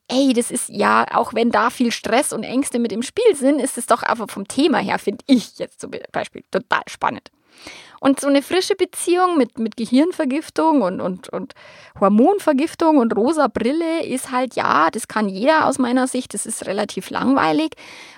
Ey, 0.08 0.32
das 0.32 0.50
ist 0.50 0.68
ja, 0.68 1.06
auch 1.12 1.35
wenn 1.35 1.50
da 1.50 1.70
viel 1.70 1.90
Stress 1.90 2.32
und 2.32 2.44
Ängste 2.44 2.78
mit 2.78 2.92
im 2.92 3.02
Spiel 3.02 3.35
sind, 3.35 3.58
ist 3.58 3.76
es 3.76 3.87
doch 3.87 4.02
einfach 4.02 4.30
vom 4.30 4.46
Thema 4.46 4.78
her, 4.78 4.99
finde 4.99 5.25
ich 5.26 5.58
jetzt 5.58 5.80
zum 5.80 5.90
Beispiel 6.12 6.44
total 6.50 6.82
spannend. 6.87 7.30
Und 8.01 8.21
so 8.21 8.29
eine 8.29 8.43
frische 8.43 8.77
Beziehung 8.77 9.39
mit, 9.39 9.59
mit 9.59 9.77
Gehirnvergiftung 9.77 10.83
und, 10.83 11.01
und, 11.01 11.29
und 11.31 11.55
Hormonvergiftung 11.99 12.99
und 12.99 13.17
rosa 13.17 13.49
Brille 13.49 14.05
ist 14.05 14.31
halt, 14.31 14.55
ja, 14.55 14.91
das 14.91 15.09
kann 15.09 15.29
jeder 15.29 15.67
aus 15.67 15.79
meiner 15.79 16.07
Sicht. 16.07 16.35
Das 16.35 16.47
ist 16.47 16.67
relativ 16.67 17.11
langweilig, 17.11 17.73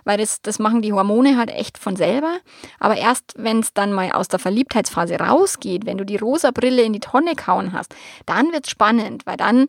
weil 0.04 0.18
das, 0.18 0.42
das 0.42 0.58
machen 0.58 0.82
die 0.82 0.92
Hormone 0.92 1.36
halt 1.36 1.50
echt 1.50 1.78
von 1.78 1.96
selber. 1.96 2.38
Aber 2.80 2.96
erst 2.96 3.34
wenn 3.36 3.60
es 3.60 3.72
dann 3.72 3.92
mal 3.92 4.12
aus 4.12 4.28
der 4.28 4.40
Verliebtheitsphase 4.40 5.16
rausgeht, 5.20 5.86
wenn 5.86 5.98
du 5.98 6.04
die 6.04 6.16
rosa 6.16 6.50
Brille 6.50 6.82
in 6.82 6.92
die 6.92 7.00
Tonne 7.00 7.34
kauen 7.36 7.72
hast, 7.72 7.94
dann 8.26 8.52
wird 8.52 8.66
es 8.66 8.70
spannend, 8.70 9.26
weil 9.26 9.36
dann 9.36 9.68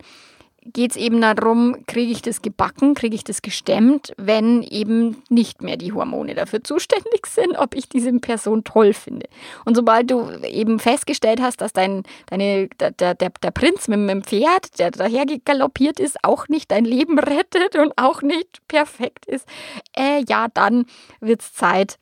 geht 0.66 0.92
es 0.92 0.98
eben 0.98 1.22
darum, 1.22 1.86
kriege 1.88 2.12
ich 2.12 2.22
das 2.22 2.42
gebacken, 2.42 2.94
kriege 2.94 3.16
ich 3.16 3.24
das 3.24 3.42
gestemmt, 3.42 4.14
wenn 4.18 4.64
eben 4.64 5.22
nicht 5.30 5.62
mehr 5.62 5.78
die 5.78 5.94
Hormone 5.94 6.36
dafür 6.36 6.64
zuständig 6.64 7.26
sind, 7.28 7.58
ob 7.58 7.76
ich 7.76 7.90
diese 7.90 8.12
Person 8.20 8.64
toll 8.64 8.94
finde. 8.94 9.28
Und 9.66 9.76
sobald 9.76 10.12
du 10.12 10.30
eben 10.44 10.80
festgestellt 10.80 11.42
hast, 11.42 11.62
dass 11.62 11.74
dein, 11.74 12.04
deine, 12.28 12.68
der, 12.80 12.92
der, 12.92 13.16
der 13.16 13.52
Prinz 13.52 13.88
mit, 13.88 14.10
dem 14.10 14.24
Pferd, 14.24 14.80
der 14.80 14.92
daher 14.92 15.26
galoppiert 15.46 16.00
ist, 16.00 16.18
auch 16.24 16.48
nicht 16.48 16.72
dein 16.72 16.86
Leben 16.86 17.20
rettet 17.20 17.76
und 17.76 17.94
auch 17.98 18.22
nicht 18.22 18.60
perfekt 18.68 19.26
ist, 19.26 19.48
äh, 19.96 20.24
ja, 20.28 20.48
dann 20.54 20.86
wird 21.20 21.42
es 21.42 21.54
Zeit, 21.54 21.98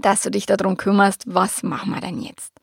dass 0.00 0.22
du 0.22 0.30
dich 0.30 0.46
darum 0.46 0.76
kümmerst, 0.76 1.24
was 1.26 1.62
machen 1.62 1.92
wir 1.92 2.00
denn 2.00 2.20
jetzt? 2.20 2.59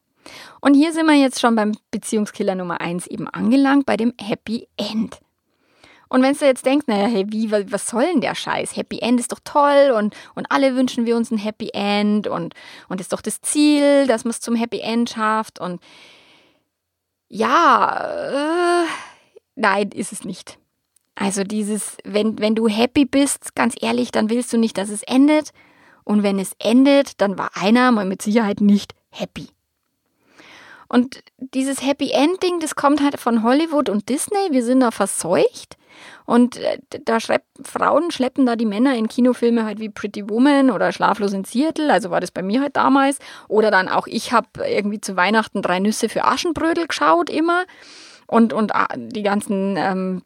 Und 0.61 0.73
hier 0.73 0.93
sind 0.93 1.05
wir 1.05 1.15
jetzt 1.15 1.39
schon 1.39 1.55
beim 1.55 1.73
Beziehungskiller 1.91 2.55
Nummer 2.55 2.81
1 2.81 3.07
eben 3.07 3.27
angelangt, 3.27 3.85
bei 3.85 3.97
dem 3.97 4.13
Happy 4.19 4.67
End. 4.77 5.19
Und 6.09 6.21
wenn 6.21 6.33
du 6.33 6.45
jetzt 6.45 6.65
denkst, 6.65 6.87
naja, 6.87 7.07
hey, 7.07 7.25
wie, 7.29 7.51
was 7.51 7.87
soll 7.87 8.05
denn 8.05 8.21
der 8.21 8.35
Scheiß? 8.35 8.75
Happy 8.77 8.99
End 8.99 9.19
ist 9.19 9.31
doch 9.31 9.39
toll 9.43 9.93
und, 9.97 10.15
und 10.35 10.49
alle 10.49 10.75
wünschen 10.75 11.05
wir 11.05 11.17
uns 11.17 11.31
ein 11.31 11.37
Happy 11.37 11.69
End 11.73 12.27
und, 12.27 12.53
und 12.87 13.01
ist 13.01 13.11
doch 13.11 13.21
das 13.21 13.41
Ziel, 13.41 14.07
dass 14.07 14.23
man 14.23 14.31
es 14.31 14.39
zum 14.39 14.55
Happy 14.55 14.79
End 14.79 15.09
schafft 15.09 15.59
und 15.59 15.81
ja, 17.29 18.83
äh, 18.83 18.87
nein, 19.55 19.89
ist 19.91 20.13
es 20.13 20.23
nicht. 20.23 20.57
Also 21.15 21.43
dieses, 21.43 21.97
wenn, 22.03 22.39
wenn 22.39 22.55
du 22.55 22.67
happy 22.67 23.05
bist, 23.05 23.55
ganz 23.55 23.75
ehrlich, 23.81 24.11
dann 24.11 24.29
willst 24.29 24.53
du 24.53 24.57
nicht, 24.57 24.77
dass 24.77 24.89
es 24.89 25.03
endet. 25.03 25.51
Und 26.03 26.23
wenn 26.23 26.39
es 26.39 26.51
endet, 26.59 27.19
dann 27.19 27.37
war 27.37 27.49
einer 27.55 27.91
mal 27.91 28.05
mit 28.05 28.21
Sicherheit 28.21 28.61
nicht 28.61 28.93
happy. 29.09 29.47
Und 30.87 31.23
dieses 31.37 31.81
Happy 31.85 32.11
Ending, 32.11 32.59
das 32.59 32.75
kommt 32.75 33.01
halt 33.01 33.19
von 33.19 33.43
Hollywood 33.43 33.89
und 33.89 34.09
Disney. 34.09 34.49
Wir 34.51 34.63
sind 34.63 34.79
da 34.79 34.91
verseucht. 34.91 35.77
Und 36.25 36.57
äh, 36.57 36.79
da 37.05 37.19
schreib, 37.19 37.43
Frauen 37.63 38.11
schleppen 38.11 38.45
da 38.45 38.55
die 38.55 38.65
Männer 38.65 38.95
in 38.95 39.07
Kinofilme 39.07 39.65
halt 39.65 39.79
wie 39.79 39.89
Pretty 39.89 40.29
Woman 40.29 40.69
oder 40.69 40.91
Schlaflos 40.91 41.33
in 41.33 41.45
Seattle, 41.45 41.91
also 41.91 42.11
war 42.11 42.19
das 42.19 42.31
bei 42.31 42.43
mir 42.43 42.61
halt 42.61 42.75
damals. 42.75 43.19
Oder 43.47 43.71
dann 43.71 43.87
auch, 43.87 44.07
ich 44.07 44.31
habe 44.31 44.47
irgendwie 44.67 45.01
zu 45.01 45.15
Weihnachten 45.15 45.61
drei 45.61 45.79
Nüsse 45.79 46.09
für 46.09 46.25
Aschenbrödel 46.25 46.87
geschaut 46.87 47.29
immer. 47.29 47.65
Und, 48.27 48.53
und 48.53 48.75
ah, 48.75 48.89
die 48.95 49.23
ganzen 49.23 49.75
ähm, 49.77 50.21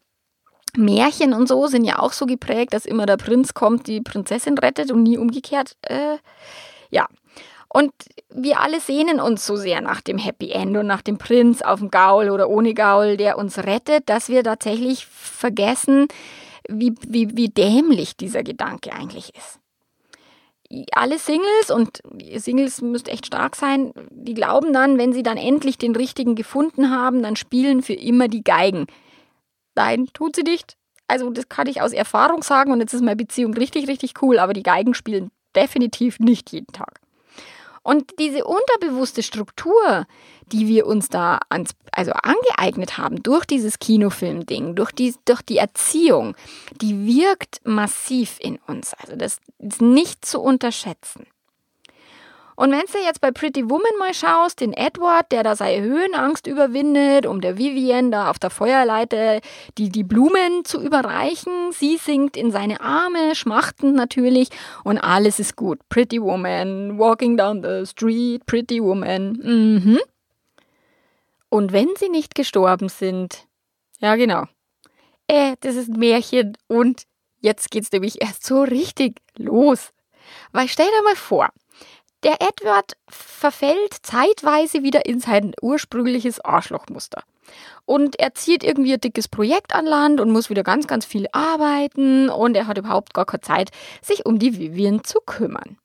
Märchen 0.76 1.34
und 1.34 1.48
so 1.48 1.68
sind 1.68 1.86
ja 1.86 2.00
auch 2.00 2.14
so 2.14 2.26
geprägt, 2.26 2.74
dass 2.74 2.86
immer 2.86 3.06
der 3.06 3.18
Prinz 3.18 3.54
kommt, 3.54 3.88
die 3.88 4.02
Prinzessin 4.02 4.58
rettet 4.58 4.92
und 4.92 5.04
nie 5.04 5.18
umgekehrt. 5.18 5.76
Äh, 5.84 6.18
ja, 6.90 7.08
und 7.74 7.94
wir 8.30 8.60
alle 8.60 8.82
sehnen 8.82 9.22
uns 9.22 9.46
so 9.46 9.56
sehr 9.56 9.80
nach 9.80 10.02
dem 10.02 10.18
Happy 10.18 10.52
End 10.52 10.76
und 10.76 10.88
nach 10.88 11.02
dem 11.02 11.18
Prinz 11.18 11.62
auf 11.62 11.80
dem 11.80 11.90
Gaul 11.90 12.30
oder 12.30 12.50
ohne 12.50 12.74
Gaul, 12.74 13.16
der 13.16 13.38
uns 13.38 13.60
rettet, 13.60 14.10
dass 14.10 14.28
wir 14.28 14.44
tatsächlich 14.44 15.06
vergessen, 15.06 16.10
wie, 16.68 16.94
wie, 17.08 17.38
wie 17.38 17.48
dämlich 17.48 18.18
dieser 18.18 18.44
Gedanke 18.44 18.92
eigentlich 18.92 19.34
ist. 19.36 19.60
Alle 20.94 21.18
Singles, 21.18 21.70
und 21.70 22.02
Singles 22.36 22.82
müsst 22.82 23.08
echt 23.08 23.26
stark 23.26 23.56
sein, 23.56 23.94
die 24.10 24.34
glauben 24.34 24.74
dann, 24.74 24.98
wenn 24.98 25.14
sie 25.14 25.24
dann 25.24 25.38
endlich 25.38 25.78
den 25.78 25.96
richtigen 25.96 26.36
gefunden 26.36 26.92
haben, 26.92 27.24
dann 27.24 27.38
spielen 27.38 27.84
für 27.84 27.94
immer 27.94 28.28
die 28.28 28.44
Geigen. 28.44 28.88
Nein, 29.76 30.08
tut 30.14 30.36
sie 30.36 30.44
nicht. 30.44 30.76
Also 31.08 31.30
das 31.30 31.48
kann 31.48 31.68
ich 31.68 31.82
aus 31.82 31.94
Erfahrung 31.94 32.44
sagen 32.44 32.72
und 32.72 32.80
jetzt 32.80 32.94
ist 32.94 33.02
meine 33.02 33.18
Beziehung 33.18 33.54
richtig, 33.54 33.88
richtig 33.88 34.22
cool, 34.22 34.40
aber 34.40 34.54
die 34.54 34.64
Geigen 34.64 34.94
spielen 34.94 35.32
definitiv 35.56 36.20
nicht 36.20 36.52
jeden 36.52 36.72
Tag. 36.72 37.01
Und 37.84 38.20
diese 38.20 38.46
unterbewusste 38.46 39.24
Struktur, 39.24 40.06
die 40.46 40.68
wir 40.68 40.86
uns 40.86 41.10
da 41.10 41.40
ans, 41.50 41.72
also 41.92 42.12
angeeignet 42.12 42.98
haben 42.98 43.24
durch 43.24 43.46
dieses 43.46 43.80
Kinofilm-Ding, 43.80 44.76
durch 44.76 44.92
die, 44.92 45.16
durch 45.26 45.42
die 45.42 45.58
Erziehung, 45.58 46.36
die 46.80 47.06
wirkt 47.08 47.62
massiv 47.64 48.38
in 48.40 48.60
uns. 48.68 48.94
Also 48.94 49.16
das 49.16 49.38
ist 49.60 49.82
nicht 49.82 50.26
zu 50.26 50.42
unterschätzen. 50.42 51.26
Und 52.62 52.72
wenn 52.72 52.82
du 52.82 53.00
jetzt 53.00 53.22
bei 53.22 53.32
Pretty 53.32 53.68
Woman 53.68 53.98
mal 53.98 54.14
schaust, 54.14 54.62
den 54.62 54.74
Edward, 54.74 55.32
der 55.32 55.42
da 55.42 55.56
seine 55.56 55.82
Höhenangst 55.82 56.46
überwindet, 56.46 57.26
um 57.26 57.42
der 57.42 57.58
Vivian 57.58 58.12
da 58.12 58.30
auf 58.30 58.38
der 58.38 58.52
Feuerleiter 58.52 59.42
die, 59.80 59.90
die 59.90 60.04
Blumen 60.04 60.64
zu 60.64 60.80
überreichen, 60.80 61.72
sie 61.72 61.98
sinkt 61.98 62.38
in 62.38 62.52
seine 62.52 62.80
Arme, 62.80 63.34
schmachtend 63.34 63.96
natürlich 63.96 64.50
und 64.84 65.00
alles 65.00 65.40
ist 65.40 65.56
gut. 65.56 65.80
Pretty 65.90 66.22
Woman, 66.22 67.00
walking 67.00 67.36
down 67.36 67.64
the 67.64 67.84
street, 67.88 68.46
Pretty 68.46 68.80
Woman. 68.80 69.40
Mhm. 69.42 70.00
Und 71.50 71.74
wenn 71.74 71.90
sie 71.98 72.10
nicht 72.10 72.36
gestorben 72.36 72.90
sind, 72.90 73.48
ja 74.02 74.16
genau, 74.16 74.44
äh, 75.26 75.56
das 75.62 75.76
ist 75.76 75.90
ein 75.90 76.00
Märchen 76.00 76.56
und 76.68 77.08
jetzt 77.40 77.72
geht's 77.72 77.92
nämlich 77.92 78.22
erst 78.22 78.46
so 78.46 78.62
richtig 78.62 79.20
los. 79.36 79.94
Weil 80.52 80.68
stell 80.68 80.86
dir 80.86 81.04
mal 81.04 81.16
vor, 81.16 81.50
der 82.24 82.38
Edward 82.42 82.94
verfällt 83.10 83.96
zeitweise 84.04 84.84
wieder 84.84 85.06
in 85.06 85.20
sein 85.20 85.54
ursprüngliches 85.62 86.40
Arschlochmuster. 86.40 87.24
Und 87.86 88.20
er 88.20 88.34
zieht 88.34 88.64
irgendwie 88.64 88.94
ein 88.94 89.02
dickes 89.02 89.28
Projekt 89.28 89.74
an 89.76 89.86
Land 89.86 90.20
und 90.20 90.32
muss 90.32 90.50
wieder 90.50 90.64
ganz, 90.64 90.88
ganz 90.88 91.06
viel 91.06 91.28
arbeiten 91.32 92.30
und 92.30 92.56
er 92.56 92.68
hat 92.68 92.78
überhaupt 92.78 93.14
gar 93.14 93.26
keine 93.26 93.42
Zeit, 93.42 93.72
sich 94.02 94.26
um 94.26 94.40
die 94.40 94.58
Vivian 94.58 95.04
zu 95.04 95.20
kümmern. 95.20 95.78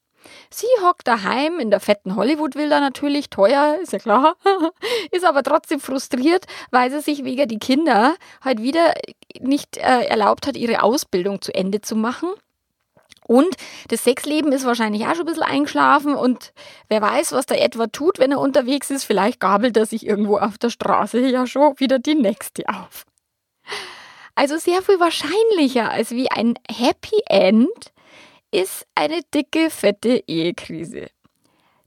Sie 0.51 0.67
hockt 0.83 1.07
daheim 1.07 1.59
in 1.59 1.71
der 1.71 1.81
fetten 1.81 2.17
Hollywood-Villa 2.17 2.81
natürlich, 2.81 3.31
teuer, 3.31 3.79
ist 3.81 3.93
ja 3.93 3.99
klar, 3.99 4.37
ist 5.11 5.25
aber 5.25 5.43
trotzdem 5.43 5.81
frustriert, 5.81 6.47
weil 6.71 6.91
sie 6.91 7.01
sich 7.01 7.25
wegen 7.25 7.49
die 7.49 7.59
Kinder 7.59 8.17
halt 8.43 8.63
wieder 8.63 8.95
nicht 9.41 9.77
äh, 9.77 10.05
erlaubt 10.07 10.47
hat, 10.47 10.57
ihre 10.57 10.83
Ausbildung 10.83 11.41
zu 11.41 11.55
Ende 11.55 11.81
zu 11.81 11.97
machen 11.97 12.29
und 13.27 13.57
das 13.89 14.05
Sexleben 14.05 14.53
ist 14.53 14.65
wahrscheinlich 14.65 15.07
auch 15.07 15.15
schon 15.15 15.21
ein 15.21 15.27
bisschen 15.27 15.43
eingeschlafen 15.43 16.15
und 16.15 16.53
wer 16.89 17.03
weiß, 17.03 17.33
was 17.33 17.47
der 17.47 17.63
etwa 17.63 17.87
tut, 17.87 18.19
wenn 18.19 18.33
er 18.33 18.41
unterwegs 18.41 18.91
ist. 18.91 19.05
Vielleicht 19.05 19.41
gabelt 19.41 19.77
er 19.77 19.87
sich 19.87 20.07
irgendwo 20.07 20.39
auf 20.39 20.59
der 20.59 20.71
Straße 20.71 21.21
ja 21.21 21.47
schon 21.47 21.79
wieder 21.79 21.99
die 21.99 22.15
nächste 22.15 22.65
auf. 22.69 23.05
Also 24.35 24.59
sehr 24.59 24.83
viel 24.83 25.01
wahrscheinlicher 25.01 25.91
als 25.91 26.11
wie 26.11 26.31
ein 26.31 26.55
Happy 26.71 27.21
End 27.27 27.93
ist 28.51 28.87
eine 28.95 29.21
dicke, 29.35 29.71
fette 29.71 30.23
Ehekrise. 30.27 31.09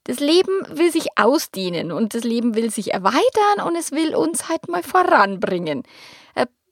Das 0.04 0.20
Leben 0.20 0.66
will 0.70 0.92
sich 0.92 1.18
ausdehnen 1.18 1.92
und 1.92 2.16
das 2.16 2.24
Leben 2.24 2.56
will 2.56 2.72
sich 2.72 2.94
erweitern 2.94 3.66
und 3.66 3.76
es 3.76 3.92
will 3.92 4.16
uns 4.16 4.50
halt 4.50 4.68
mal 4.68 4.82
voranbringen. 4.82 5.84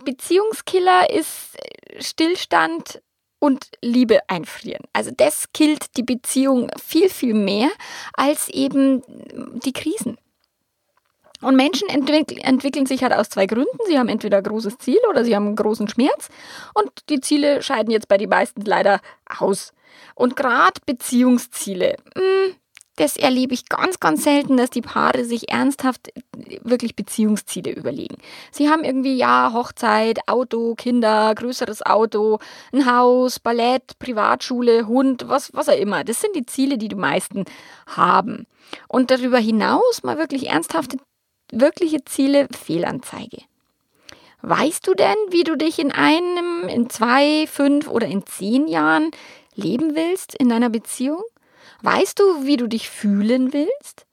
Beziehungskiller 0.04 1.10
ist 1.10 1.58
Stillstand 2.00 3.02
und 3.40 3.68
Liebe 3.82 4.20
einfrieren. 4.28 4.84
Also 4.94 5.12
das 5.16 5.52
killt 5.54 5.98
die 5.98 6.04
Beziehung 6.04 6.70
viel, 6.82 7.10
viel 7.10 7.34
mehr 7.34 7.70
als 8.14 8.50
eben 8.50 9.04
die 9.64 9.74
Krisen. 9.74 10.18
Und 11.42 11.56
Menschen 11.56 11.88
entwick 11.90 12.44
entwickeln 12.44 12.88
sich 12.88 13.04
halt 13.04 13.14
aus 13.14 13.30
zwei 13.30 13.46
Gründen. 13.46 13.78
Sie 13.88 14.00
haben 14.00 14.10
entweder 14.10 14.38
ein 14.38 14.44
großes 14.44 14.80
Ziel 14.80 14.98
oder 15.10 15.24
sie 15.24 15.36
haben 15.36 15.46
einen 15.46 15.56
großen 15.56 15.88
Schmerz. 15.88 16.30
Und 16.74 16.90
die 17.10 17.22
Ziele 17.22 17.62
scheiden 17.62 17.92
jetzt 17.92 18.08
bei 18.08 18.18
den 18.18 18.30
meisten 18.30 18.62
leider 18.62 19.02
aus. 19.26 19.72
Und 20.16 20.36
gerade 20.36 20.82
Beziehungsziele, 20.86 21.98
mh, 22.16 22.22
hm, 22.22 22.56
das 22.96 23.16
erlebe 23.16 23.54
ich 23.54 23.70
ganz, 23.70 24.00
ganz 24.00 24.24
selten, 24.24 24.58
dass 24.58 24.72
die 24.72 24.82
Paare 24.82 25.24
sich 25.24 25.50
ernsthaft 25.52 26.10
wirklich 26.64 26.96
Beziehungsziele 26.96 27.72
überlegen. 27.72 28.18
Sie 28.52 28.70
haben 28.70 28.84
irgendwie, 28.84 29.16
ja, 29.16 29.52
Hochzeit, 29.54 30.20
Auto, 30.28 30.76
Kinder, 30.76 31.34
größeres 31.36 31.86
Auto, 31.86 32.40
ein 32.74 32.86
Haus, 32.86 33.40
Ballett, 33.40 34.00
Privatschule, 34.00 34.88
Hund, 34.88 35.26
was, 35.28 35.54
was 35.54 35.70
auch 35.70 35.78
immer. 35.78 36.04
Das 36.04 36.22
sind 36.22 36.36
die 36.36 36.46
Ziele, 36.46 36.78
die 36.78 36.88
die 36.88 36.96
meisten 36.96 37.46
haben. 37.88 38.48
Und 38.88 39.12
darüber 39.12 39.38
hinaus 39.38 40.04
mal 40.04 40.18
wirklich 40.18 40.48
ernsthafte, 40.50 40.98
wirkliche 41.52 42.04
Ziele, 42.06 42.48
Fehlanzeige. 42.52 43.44
Weißt 44.42 44.88
du 44.88 44.94
denn, 44.94 45.16
wie 45.30 45.44
du 45.44 45.58
dich 45.58 45.80
in 45.80 45.92
einem, 45.92 46.68
in 46.70 46.90
zwei, 46.90 47.48
fünf 47.48 47.88
oder 47.88 48.08
in 48.08 48.26
zehn 48.26 48.68
Jahren 48.68 49.12
leben 49.56 49.96
willst 49.96 50.36
in 50.36 50.50
deiner 50.50 50.70
Beziehung? 50.70 51.24
Weißt 51.82 52.20
du, 52.20 52.46
wie 52.46 52.58
du 52.58 52.68
dich 52.68 52.90
fühlen 52.90 53.54
willst? 53.54 54.07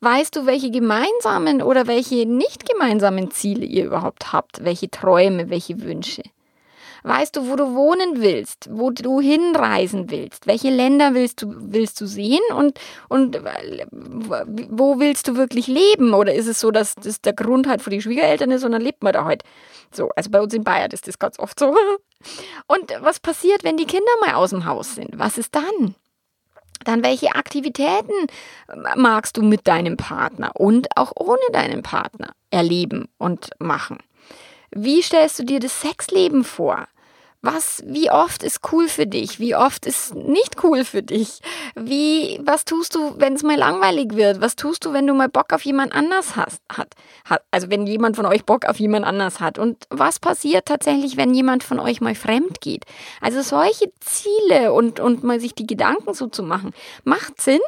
Weißt 0.00 0.36
du, 0.36 0.46
welche 0.46 0.70
gemeinsamen 0.70 1.62
oder 1.62 1.86
welche 1.86 2.26
nicht 2.26 2.68
gemeinsamen 2.68 3.30
Ziele 3.30 3.66
ihr 3.66 3.86
überhaupt 3.86 4.32
habt? 4.32 4.64
Welche 4.64 4.90
Träume, 4.90 5.50
welche 5.50 5.80
Wünsche? 5.82 6.22
Weißt 7.04 7.36
du, 7.36 7.48
wo 7.48 7.56
du 7.56 7.74
wohnen 7.74 8.20
willst, 8.20 8.68
wo 8.72 8.90
du 8.90 9.20
hinreisen 9.20 10.10
willst, 10.10 10.46
welche 10.46 10.70
Länder 10.70 11.14
willst 11.14 11.42
du, 11.42 11.54
willst 11.56 12.00
du 12.00 12.06
sehen 12.06 12.40
und, 12.56 12.78
und 13.08 13.40
wo 14.70 14.98
willst 14.98 15.28
du 15.28 15.36
wirklich 15.36 15.68
leben? 15.68 16.12
Oder 16.12 16.34
ist 16.34 16.48
es 16.48 16.60
so, 16.60 16.70
dass 16.70 16.94
das 16.96 17.20
der 17.20 17.34
Grund 17.34 17.68
halt 17.68 17.82
für 17.82 17.90
die 17.90 18.02
Schwiegereltern 18.02 18.50
ist 18.50 18.64
und 18.64 18.72
dann 18.72 18.82
lebt 18.82 19.02
man 19.02 19.12
da 19.12 19.24
halt? 19.24 19.42
So, 19.92 20.10
also 20.16 20.30
bei 20.30 20.40
uns 20.40 20.52
in 20.54 20.64
Bayern 20.64 20.90
ist 20.90 21.06
das 21.08 21.18
ganz 21.18 21.38
oft 21.38 21.58
so. 21.58 21.74
Und 22.66 22.92
was 23.00 23.20
passiert, 23.20 23.64
wenn 23.64 23.78
die 23.78 23.86
Kinder 23.86 24.10
mal 24.20 24.34
aus 24.34 24.50
dem 24.50 24.66
Haus 24.66 24.96
sind? 24.96 25.18
Was 25.18 25.38
ist 25.38 25.54
dann? 25.54 25.94
Dann 26.84 27.02
welche 27.02 27.34
Aktivitäten 27.34 28.12
magst 28.96 29.36
du 29.36 29.42
mit 29.42 29.66
deinem 29.66 29.96
Partner 29.96 30.52
und 30.54 30.88
auch 30.96 31.12
ohne 31.16 31.40
deinen 31.52 31.82
Partner 31.82 32.32
erleben 32.50 33.08
und 33.18 33.50
machen? 33.58 33.98
Wie 34.70 35.02
stellst 35.02 35.38
du 35.38 35.44
dir 35.44 35.60
das 35.60 35.80
Sexleben 35.80 36.44
vor? 36.44 36.86
Was, 37.40 37.84
wie 37.86 38.10
oft 38.10 38.42
ist 38.42 38.60
cool 38.72 38.88
für 38.88 39.06
dich? 39.06 39.38
Wie 39.38 39.54
oft 39.54 39.86
ist 39.86 40.12
nicht 40.12 40.64
cool 40.64 40.84
für 40.84 41.04
dich? 41.04 41.38
Wie, 41.76 42.40
was 42.42 42.64
tust 42.64 42.96
du, 42.96 43.14
wenn 43.18 43.34
es 43.34 43.44
mal 43.44 43.56
langweilig 43.56 44.16
wird? 44.16 44.40
Was 44.40 44.56
tust 44.56 44.84
du, 44.84 44.92
wenn 44.92 45.06
du 45.06 45.14
mal 45.14 45.28
Bock 45.28 45.52
auf 45.52 45.64
jemand 45.64 45.94
anders 45.94 46.34
hast, 46.34 46.60
hat, 46.68 46.94
hat? 47.24 47.42
Also 47.52 47.70
wenn 47.70 47.86
jemand 47.86 48.16
von 48.16 48.26
euch 48.26 48.44
Bock 48.44 48.64
auf 48.64 48.80
jemand 48.80 49.06
anders 49.06 49.38
hat? 49.38 49.56
Und 49.56 49.86
was 49.88 50.18
passiert 50.18 50.66
tatsächlich, 50.66 51.16
wenn 51.16 51.32
jemand 51.32 51.62
von 51.62 51.78
euch 51.78 52.00
mal 52.00 52.16
fremd 52.16 52.60
geht? 52.60 52.84
Also 53.20 53.40
solche 53.42 53.92
Ziele 54.00 54.72
und, 54.72 54.98
und 54.98 55.22
mal 55.22 55.38
sich 55.38 55.54
die 55.54 55.66
Gedanken 55.66 56.14
so 56.14 56.26
zu 56.26 56.42
machen, 56.42 56.72
macht 57.04 57.40
Sinn. 57.40 57.60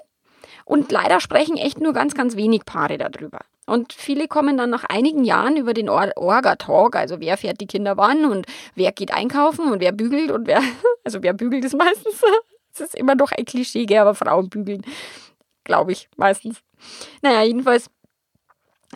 Und 0.64 0.90
leider 0.90 1.20
sprechen 1.20 1.56
echt 1.56 1.80
nur 1.80 1.92
ganz, 1.92 2.14
ganz 2.14 2.34
wenig 2.34 2.64
Paare 2.64 2.98
darüber. 2.98 3.40
Und 3.70 3.92
viele 3.92 4.26
kommen 4.26 4.56
dann 4.56 4.68
nach 4.68 4.82
einigen 4.82 5.22
Jahren 5.22 5.56
über 5.56 5.74
den 5.74 5.88
Or 5.88 6.10
Orga-Talk, 6.16 6.96
also 6.96 7.20
wer 7.20 7.36
fährt 7.36 7.60
die 7.60 7.68
Kinder 7.68 7.96
wann 7.96 8.24
und 8.24 8.46
wer 8.74 8.90
geht 8.90 9.14
einkaufen 9.14 9.70
und 9.70 9.78
wer 9.78 9.92
bügelt 9.92 10.32
und 10.32 10.48
wer, 10.48 10.60
also 11.04 11.22
wer 11.22 11.34
bügelt 11.34 11.64
ist 11.64 11.76
meistens, 11.76 12.20
es 12.74 12.80
ist 12.80 12.96
immer 12.96 13.14
noch 13.14 13.30
ein 13.30 13.44
Klischee, 13.44 13.86
aber 13.96 14.16
Frauen 14.16 14.48
bügeln, 14.48 14.82
glaube 15.62 15.92
ich, 15.92 16.08
meistens. 16.16 16.62
Naja, 17.22 17.44
jedenfalls 17.44 17.86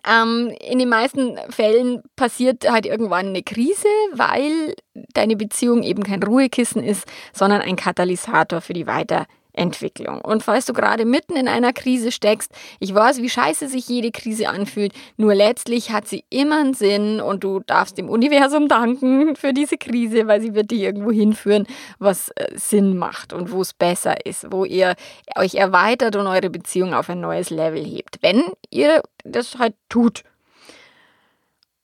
ähm, 0.05 0.53
in 0.61 0.81
den 0.81 0.89
meisten 0.89 1.39
Fällen 1.51 2.03
passiert 2.17 2.69
halt 2.69 2.85
irgendwann 2.85 3.29
eine 3.29 3.45
Krise, 3.45 3.87
weil 4.13 4.75
deine 5.13 5.37
Beziehung 5.37 5.85
eben 5.85 6.03
kein 6.03 6.21
Ruhekissen 6.21 6.83
ist, 6.83 7.07
sondern 7.33 7.61
ein 7.61 7.77
Katalysator 7.77 8.61
für 8.61 8.73
die 8.73 8.89
Weiterentwicklung. 8.89 9.44
Entwicklung. 9.55 10.21
Und 10.21 10.43
falls 10.43 10.67
du 10.67 10.73
gerade 10.73 11.05
mitten 11.05 11.37
in 11.37 11.49
einer 11.49 11.73
Krise 11.73 12.13
steckst, 12.13 12.53
ich 12.81 12.95
weiß, 12.95 13.23
wie 13.23 13.31
scheiße 13.31 13.69
sich 13.69 13.89
jede 13.89 14.11
Krise 14.11 14.49
anfühlt, 14.49 14.93
nur 15.17 15.35
letztlich 15.35 15.91
hat 15.91 16.07
sie 16.09 16.25
immer 16.29 16.61
einen 16.61 16.75
Sinn 16.75 17.21
und 17.21 17.45
du 17.45 17.61
darfst 17.61 17.97
dem 17.97 18.09
Universum 18.09 18.69
danken 18.69 19.37
für 19.37 19.53
diese 19.53 19.79
Krise, 19.79 20.27
weil 20.27 20.41
sie 20.41 20.55
wird 20.55 20.71
dich 20.71 20.81
irgendwo 20.81 21.11
hinführen, 21.11 21.67
was 21.99 22.31
äh, 22.31 22.49
Sinn 22.55 22.97
macht 22.97 23.33
und 23.33 23.53
wo 23.53 23.61
es 23.61 23.73
besser 23.73 24.27
ist, 24.27 24.51
wo 24.51 24.65
ihr 24.65 24.95
euch 25.37 25.55
erweitert 25.55 26.17
und 26.17 26.27
eure 26.27 26.51
Beziehung 26.51 26.93
auf 26.95 27.09
ein 27.09 27.21
neues 27.21 27.51
Level 27.51 27.85
hebt, 27.85 28.19
wenn 28.23 28.43
ihr 28.71 29.03
das 29.25 29.59
halt 29.59 29.75
tut. 29.89 30.25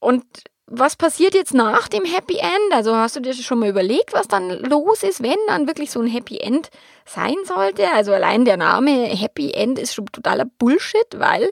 Und 0.00 0.24
was 0.70 0.94
passiert 0.94 1.34
jetzt 1.34 1.52
nach 1.52 1.88
dem 1.88 2.04
Happy 2.04 2.38
End? 2.38 2.72
Also 2.72 2.94
hast 2.94 3.16
du 3.16 3.20
dir 3.20 3.34
schon 3.34 3.58
mal 3.58 3.68
überlegt, 3.68 4.12
was 4.12 4.28
dann 4.28 4.50
los 4.60 5.02
ist, 5.02 5.20
wenn 5.22 5.36
dann 5.48 5.66
wirklich 5.66 5.90
so 5.90 6.00
ein 6.00 6.06
Happy 6.06 6.38
End 6.38 6.70
sein 7.04 7.34
sollte? 7.44 7.90
Also 7.92 8.12
allein 8.12 8.44
der 8.44 8.56
Name 8.56 9.06
Happy 9.06 9.50
End 9.52 9.80
ist 9.80 9.94
schon 9.94 10.06
totaler 10.06 10.44
Bullshit, 10.44 11.18
weil 11.18 11.50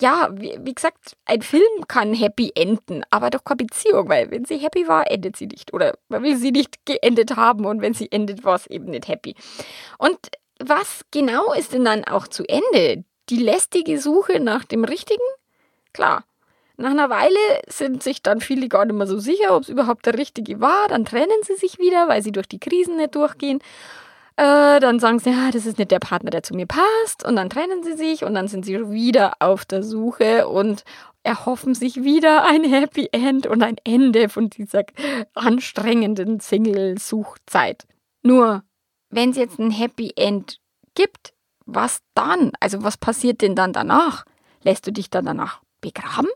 ja, 0.00 0.28
wie, 0.32 0.56
wie, 0.60 0.74
gesagt, 0.74 1.16
ein 1.24 1.42
Film 1.42 1.86
kann 1.88 2.14
happy 2.14 2.52
enden, 2.54 3.02
aber 3.10 3.30
doch 3.30 3.44
keine 3.44 3.58
Beziehung, 3.58 4.08
weil 4.08 4.30
wenn 4.30 4.44
sie 4.44 4.58
happy 4.58 4.88
war, 4.88 5.10
endet 5.10 5.36
sie 5.36 5.46
nicht. 5.46 5.72
Oder 5.72 5.96
man 6.08 6.22
will 6.22 6.36
sie 6.36 6.50
nicht 6.50 6.84
geendet 6.84 7.36
haben 7.36 7.64
und 7.64 7.80
wenn 7.80 7.94
sie 7.94 8.10
endet, 8.10 8.44
war 8.44 8.56
es 8.56 8.66
eben 8.66 8.86
nicht 8.86 9.08
happy. 9.08 9.34
Und 9.98 10.18
was 10.58 11.02
genau 11.10 11.52
ist 11.52 11.72
denn 11.72 11.84
dann 11.84 12.04
auch 12.04 12.28
zu 12.28 12.44
Ende? 12.44 13.04
Die 13.30 13.38
lästige 13.38 13.98
Suche 13.98 14.40
nach 14.40 14.64
dem 14.64 14.84
Richtigen? 14.84 15.22
Klar, 15.92 16.24
nach 16.76 16.90
einer 16.90 17.10
Weile 17.10 17.38
sind 17.68 18.02
sich 18.02 18.22
dann 18.22 18.40
viele 18.40 18.68
gar 18.68 18.84
nicht 18.84 18.96
mehr 18.96 19.06
so 19.06 19.18
sicher, 19.18 19.54
ob 19.56 19.62
es 19.62 19.68
überhaupt 19.68 20.06
der 20.06 20.18
richtige 20.18 20.60
war. 20.60 20.88
Dann 20.88 21.04
trennen 21.04 21.42
sie 21.42 21.54
sich 21.54 21.78
wieder, 21.78 22.08
weil 22.08 22.22
sie 22.22 22.32
durch 22.32 22.48
die 22.48 22.58
Krisen 22.58 22.96
nicht 22.96 23.14
durchgehen. 23.14 23.60
Äh, 24.36 24.80
dann 24.80 24.98
sagen 24.98 25.20
sie, 25.20 25.30
ja, 25.30 25.52
das 25.52 25.66
ist 25.66 25.78
nicht 25.78 25.92
der 25.92 26.00
Partner, 26.00 26.30
der 26.30 26.42
zu 26.42 26.54
mir 26.54 26.66
passt. 26.66 27.24
Und 27.24 27.36
dann 27.36 27.48
trennen 27.48 27.84
sie 27.84 27.94
sich 27.94 28.24
und 28.24 28.34
dann 28.34 28.48
sind 28.48 28.64
sie 28.64 28.90
wieder 28.90 29.34
auf 29.38 29.64
der 29.64 29.84
Suche 29.84 30.48
und 30.48 30.82
erhoffen 31.22 31.74
sich 31.74 32.02
wieder 32.02 32.44
ein 32.44 32.64
Happy 32.64 33.08
End 33.12 33.46
und 33.46 33.62
ein 33.62 33.76
Ende 33.84 34.28
von 34.28 34.50
dieser 34.50 34.84
anstrengenden 35.34 36.40
Single-Suchzeit. 36.40 37.86
Nur, 38.22 38.64
wenn 39.10 39.30
es 39.30 39.36
jetzt 39.36 39.58
ein 39.60 39.70
Happy 39.70 40.12
End 40.16 40.60
gibt, 40.94 41.32
was 41.66 42.00
dann? 42.14 42.52
Also 42.60 42.82
was 42.82 42.96
passiert 42.96 43.40
denn 43.40 43.54
dann 43.54 43.72
danach? 43.72 44.24
Lässt 44.62 44.86
du 44.86 44.92
dich 44.92 45.08
dann 45.08 45.24
danach 45.24 45.62
begraben? 45.80 46.28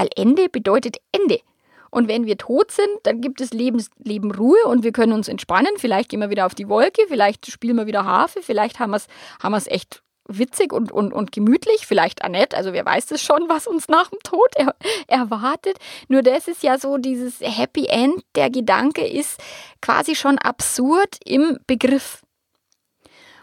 Weil 0.00 0.08
Ende 0.16 0.48
bedeutet 0.48 0.96
Ende. 1.12 1.40
Und 1.90 2.08
wenn 2.08 2.24
wir 2.24 2.38
tot 2.38 2.70
sind, 2.70 2.88
dann 3.02 3.20
gibt 3.20 3.42
es 3.42 3.50
Lebens 3.50 3.90
Leben 3.98 4.32
Ruhe 4.32 4.56
und 4.64 4.82
wir 4.82 4.92
können 4.92 5.12
uns 5.12 5.28
entspannen. 5.28 5.72
Vielleicht 5.76 6.08
gehen 6.08 6.20
wir 6.20 6.30
wieder 6.30 6.46
auf 6.46 6.54
die 6.54 6.70
Wolke, 6.70 7.02
vielleicht 7.08 7.50
spielen 7.52 7.76
wir 7.76 7.86
wieder 7.86 8.06
Harfe, 8.06 8.40
vielleicht 8.40 8.78
haben 8.78 8.92
wir 8.92 8.96
es 8.96 9.08
haben 9.42 9.54
echt 9.66 10.02
witzig 10.26 10.72
und, 10.72 10.90
und, 10.90 11.12
und 11.12 11.32
gemütlich, 11.32 11.86
vielleicht 11.86 12.24
auch 12.24 12.30
nett. 12.30 12.54
Also 12.54 12.72
wer 12.72 12.86
weiß 12.86 13.06
das 13.06 13.20
schon, 13.20 13.50
was 13.50 13.66
uns 13.66 13.88
nach 13.88 14.08
dem 14.08 14.20
Tod 14.20 14.48
er, 14.54 14.74
erwartet. 15.06 15.76
Nur 16.08 16.22
das 16.22 16.48
ist 16.48 16.62
ja 16.62 16.78
so 16.78 16.96
dieses 16.96 17.40
Happy 17.40 17.84
End. 17.88 18.22
Der 18.36 18.48
Gedanke 18.48 19.06
ist 19.06 19.38
quasi 19.82 20.14
schon 20.14 20.38
absurd 20.38 21.18
im 21.26 21.58
Begriff. 21.66 22.22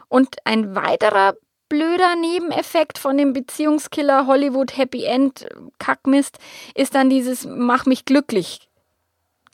Und 0.08 0.38
ein 0.44 0.74
weiterer 0.74 1.36
blöder 1.70 2.16
Nebeneffekt 2.16 2.98
von 2.98 3.18
dem 3.18 3.34
Beziehungskiller 3.34 4.28
Hollywood 4.28 4.78
Happy 4.78 5.04
End 5.04 5.48
Kackmist 5.80 6.40
ist 6.76 6.96
dann 6.96 7.10
dieses 7.10 7.46
Mach 7.46 7.86
mich 7.86 8.06
glücklich 8.06 8.70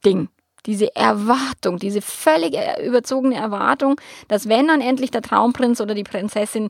Ding. 0.06 0.30
Diese 0.66 0.96
Erwartung, 0.96 1.78
diese 1.78 2.02
völlig 2.02 2.56
überzogene 2.82 3.36
Erwartung, 3.36 4.00
dass 4.30 4.48
wenn 4.48 4.68
dann 4.68 4.80
endlich 4.80 5.12
der 5.12 5.22
Traumprinz 5.22 5.82
oder 5.82 5.94
die 5.94 6.04
Prinzessin 6.04 6.70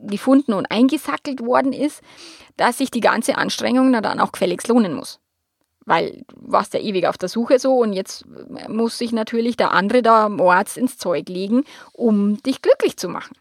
gefunden 0.00 0.52
und 0.52 0.70
eingesackelt 0.70 1.40
worden 1.44 1.72
ist, 1.72 2.02
dass 2.56 2.78
sich 2.78 2.90
die 2.90 3.00
ganze 3.00 3.36
Anstrengung 3.36 3.92
dann 3.92 4.20
auch 4.20 4.32
gefälligst 4.32 4.68
lohnen 4.68 4.94
muss. 4.94 5.18
Weil 5.84 6.22
du 6.28 6.36
warst 6.36 6.74
ja 6.74 6.80
ewig 6.80 7.08
auf 7.08 7.18
der 7.18 7.28
Suche 7.28 7.58
so 7.58 7.78
und 7.78 7.92
jetzt 7.92 8.24
muss 8.68 8.98
sich 8.98 9.10
natürlich 9.10 9.56
der 9.56 9.72
andere 9.72 10.02
da 10.02 10.28
Mords 10.28 10.76
ins 10.76 10.96
Zeug 10.96 11.28
legen, 11.28 11.64
um 11.92 12.40
dich 12.42 12.62
glücklich 12.62 12.96
zu 12.96 13.08
machen. 13.08 13.34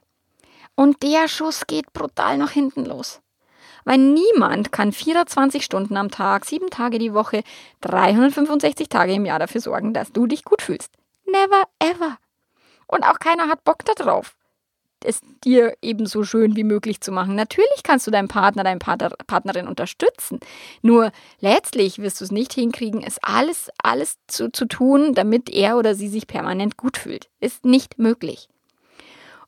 Und 0.81 1.03
der 1.03 1.27
Schuss 1.27 1.67
geht 1.67 1.93
brutal 1.93 2.39
nach 2.39 2.49
hinten 2.49 2.85
los. 2.85 3.21
Weil 3.85 3.99
niemand 3.99 4.71
kann 4.71 4.91
24 4.91 5.63
Stunden 5.63 5.95
am 5.95 6.09
Tag, 6.09 6.43
sieben 6.43 6.71
Tage 6.71 6.97
die 6.97 7.13
Woche, 7.13 7.43
365 7.81 8.89
Tage 8.89 9.13
im 9.13 9.25
Jahr 9.25 9.37
dafür 9.37 9.61
sorgen, 9.61 9.93
dass 9.93 10.11
du 10.11 10.25
dich 10.25 10.43
gut 10.43 10.63
fühlst. 10.63 10.89
Never 11.27 11.65
ever. 11.77 12.17
Und 12.87 13.03
auch 13.03 13.19
keiner 13.19 13.47
hat 13.47 13.63
Bock 13.63 13.85
darauf, 13.85 14.35
es 15.05 15.21
dir 15.43 15.75
eben 15.83 16.07
so 16.07 16.23
schön 16.23 16.55
wie 16.55 16.63
möglich 16.63 16.99
zu 16.99 17.11
machen. 17.11 17.35
Natürlich 17.35 17.83
kannst 17.83 18.07
du 18.07 18.11
deinen 18.11 18.27
Partner, 18.27 18.63
deine 18.63 18.79
Partnerin 18.79 19.67
unterstützen. 19.67 20.39
Nur 20.81 21.11
letztlich 21.41 21.99
wirst 21.99 22.21
du 22.21 22.25
es 22.25 22.31
nicht 22.31 22.53
hinkriegen, 22.53 23.03
es 23.03 23.19
alles, 23.21 23.69
alles 23.83 24.15
zu, 24.25 24.51
zu 24.51 24.65
tun, 24.65 25.13
damit 25.13 25.47
er 25.47 25.77
oder 25.77 25.93
sie 25.93 26.09
sich 26.09 26.25
permanent 26.25 26.75
gut 26.75 26.97
fühlt. 26.97 27.29
Ist 27.39 27.65
nicht 27.65 27.99
möglich. 27.99 28.49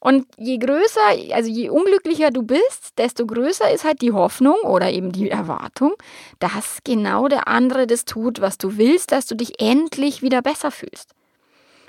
Und 0.04 0.26
je 0.38 0.58
größer, 0.58 1.32
also 1.32 1.50
je 1.50 1.70
unglücklicher 1.70 2.30
du 2.30 2.44
bist, 2.44 2.98
desto 2.98 3.26
größer 3.26 3.72
ist 3.72 3.86
halt 3.86 4.02
die 4.02 4.12
Hoffnung 4.12 4.58
oder 4.64 4.92
eben 4.92 5.14
die 5.14 5.30
Erwartung, 5.30 5.94
dass 6.40 6.80
genau 6.84 7.30
der 7.30 7.48
andere 7.48 7.88
das 7.88 8.04
tut, 8.04 8.42
was 8.42 8.58
du 8.58 8.76
willst, 8.76 9.14
dass 9.14 9.28
du 9.28 9.36
dich 9.36 9.62
endlich 9.62 10.22
wieder 10.22 10.42
besser 10.42 10.72
fühlst. 10.72 11.12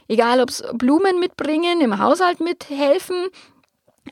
Egal, 0.07 0.41
ob 0.41 0.51
es 0.51 0.63
Blumen 0.75 1.19
mitbringen, 1.19 1.81
im 1.81 1.99
Haushalt 1.99 2.39
mithelfen, 2.39 3.17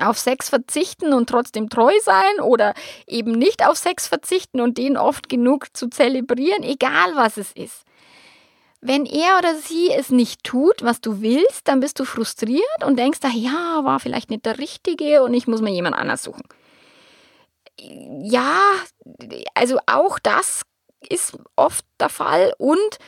auf 0.00 0.18
Sex 0.18 0.48
verzichten 0.48 1.12
und 1.12 1.28
trotzdem 1.28 1.68
treu 1.68 1.92
sein 2.02 2.40
oder 2.42 2.74
eben 3.06 3.30
nicht 3.30 3.64
auf 3.64 3.76
Sex 3.76 4.08
verzichten 4.08 4.60
und 4.60 4.78
den 4.78 4.96
oft 4.96 5.28
genug 5.28 5.76
zu 5.76 5.86
zelebrieren, 5.86 6.64
egal 6.64 7.14
was 7.14 7.36
es 7.36 7.52
ist. 7.52 7.84
Wenn 8.84 9.06
er 9.06 9.38
oder 9.38 9.54
sie 9.54 9.92
es 9.92 10.10
nicht 10.10 10.42
tut, 10.42 10.82
was 10.82 11.00
du 11.00 11.20
willst, 11.20 11.68
dann 11.68 11.78
bist 11.78 12.00
du 12.00 12.04
frustriert 12.04 12.84
und 12.84 12.98
denkst, 12.98 13.20
ach 13.22 13.32
ja, 13.32 13.84
war 13.84 14.00
vielleicht 14.00 14.28
nicht 14.28 14.44
der 14.44 14.58
Richtige 14.58 15.22
und 15.22 15.32
ich 15.34 15.46
muss 15.46 15.62
mir 15.62 15.70
jemand 15.70 15.94
anders 15.94 16.24
suchen. 16.24 16.42
Ja, 17.78 18.58
also 19.54 19.78
auch 19.86 20.18
das 20.18 20.62
ist 21.08 21.38
oft 21.54 21.84
der 22.00 22.08
Fall 22.08 22.54
und 22.58 22.98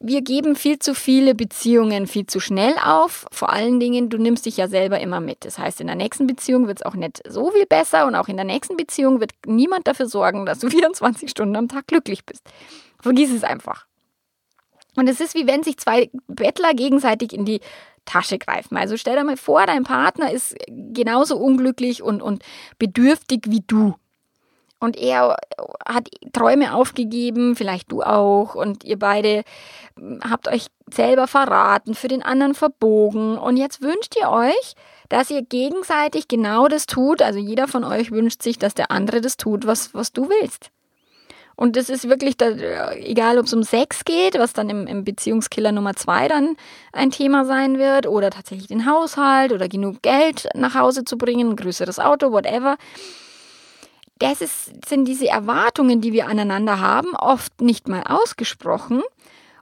wir 0.00 0.20
geben 0.20 0.54
viel 0.54 0.78
zu 0.78 0.94
viele 0.94 1.34
Beziehungen 1.34 2.06
viel 2.06 2.26
zu 2.26 2.38
schnell 2.40 2.74
auf. 2.82 3.26
Vor 3.32 3.50
allen 3.50 3.80
Dingen, 3.80 4.08
du 4.08 4.18
nimmst 4.18 4.46
dich 4.46 4.56
ja 4.56 4.68
selber 4.68 5.00
immer 5.00 5.20
mit. 5.20 5.44
Das 5.44 5.58
heißt, 5.58 5.80
in 5.80 5.86
der 5.86 5.96
nächsten 5.96 6.26
Beziehung 6.26 6.66
wird 6.66 6.80
es 6.80 6.86
auch 6.86 6.94
nicht 6.94 7.22
so 7.28 7.50
viel 7.50 7.66
besser 7.66 8.06
und 8.06 8.14
auch 8.14 8.28
in 8.28 8.36
der 8.36 8.46
nächsten 8.46 8.76
Beziehung 8.76 9.20
wird 9.20 9.32
niemand 9.46 9.86
dafür 9.86 10.06
sorgen, 10.08 10.46
dass 10.46 10.58
du 10.58 10.68
24 10.70 11.30
Stunden 11.30 11.56
am 11.56 11.68
Tag 11.68 11.86
glücklich 11.86 12.24
bist. 12.24 12.42
Vergiss 13.00 13.30
es 13.30 13.44
einfach. 13.44 13.86
Und 14.96 15.08
es 15.08 15.20
ist 15.20 15.34
wie 15.34 15.46
wenn 15.46 15.62
sich 15.62 15.78
zwei 15.78 16.10
Bettler 16.26 16.74
gegenseitig 16.74 17.32
in 17.32 17.44
die 17.44 17.60
Tasche 18.04 18.38
greifen. 18.38 18.76
Also 18.76 18.96
stell 18.96 19.16
dir 19.16 19.24
mal 19.24 19.36
vor, 19.36 19.66
dein 19.66 19.84
Partner 19.84 20.32
ist 20.32 20.56
genauso 20.68 21.36
unglücklich 21.36 22.02
und, 22.02 22.22
und 22.22 22.42
bedürftig 22.78 23.42
wie 23.46 23.62
du. 23.66 23.94
Und 24.80 24.96
er 24.96 25.36
hat 25.86 26.08
Träume 26.32 26.74
aufgegeben, 26.74 27.54
vielleicht 27.54 27.92
du 27.92 28.02
auch. 28.02 28.54
Und 28.54 28.82
ihr 28.82 28.98
beide 28.98 29.44
habt 30.28 30.48
euch 30.48 30.68
selber 30.90 31.26
verraten, 31.26 31.94
für 31.94 32.08
den 32.08 32.22
anderen 32.22 32.54
verbogen. 32.54 33.36
Und 33.36 33.58
jetzt 33.58 33.82
wünscht 33.82 34.16
ihr 34.18 34.30
euch, 34.30 34.74
dass 35.10 35.30
ihr 35.30 35.42
gegenseitig 35.42 36.28
genau 36.28 36.66
das 36.66 36.86
tut. 36.86 37.20
Also 37.20 37.38
jeder 37.38 37.68
von 37.68 37.84
euch 37.84 38.10
wünscht 38.10 38.42
sich, 38.42 38.58
dass 38.58 38.72
der 38.72 38.90
andere 38.90 39.20
das 39.20 39.36
tut, 39.36 39.66
was, 39.66 39.92
was 39.92 40.12
du 40.12 40.30
willst. 40.30 40.70
Und 41.60 41.76
das 41.76 41.90
ist 41.90 42.08
wirklich, 42.08 42.38
da, 42.38 42.52
egal 42.92 43.38
ob 43.38 43.44
es 43.44 43.52
um 43.52 43.62
Sex 43.62 44.06
geht, 44.06 44.38
was 44.38 44.54
dann 44.54 44.70
im, 44.70 44.86
im 44.86 45.04
Beziehungskiller 45.04 45.72
Nummer 45.72 45.94
zwei 45.94 46.26
dann 46.26 46.56
ein 46.90 47.10
Thema 47.10 47.44
sein 47.44 47.76
wird, 47.76 48.06
oder 48.06 48.30
tatsächlich 48.30 48.68
den 48.68 48.86
Haushalt 48.86 49.52
oder 49.52 49.68
genug 49.68 50.00
Geld 50.00 50.48
nach 50.54 50.74
Hause 50.74 51.04
zu 51.04 51.18
bringen, 51.18 51.50
ein 51.50 51.56
größeres 51.56 51.98
Auto, 51.98 52.32
whatever. 52.32 52.78
Das 54.18 54.40
ist, 54.40 54.88
sind 54.88 55.04
diese 55.04 55.28
Erwartungen, 55.28 56.00
die 56.00 56.14
wir 56.14 56.28
aneinander 56.28 56.80
haben, 56.80 57.14
oft 57.14 57.60
nicht 57.60 57.88
mal 57.88 58.04
ausgesprochen 58.04 59.02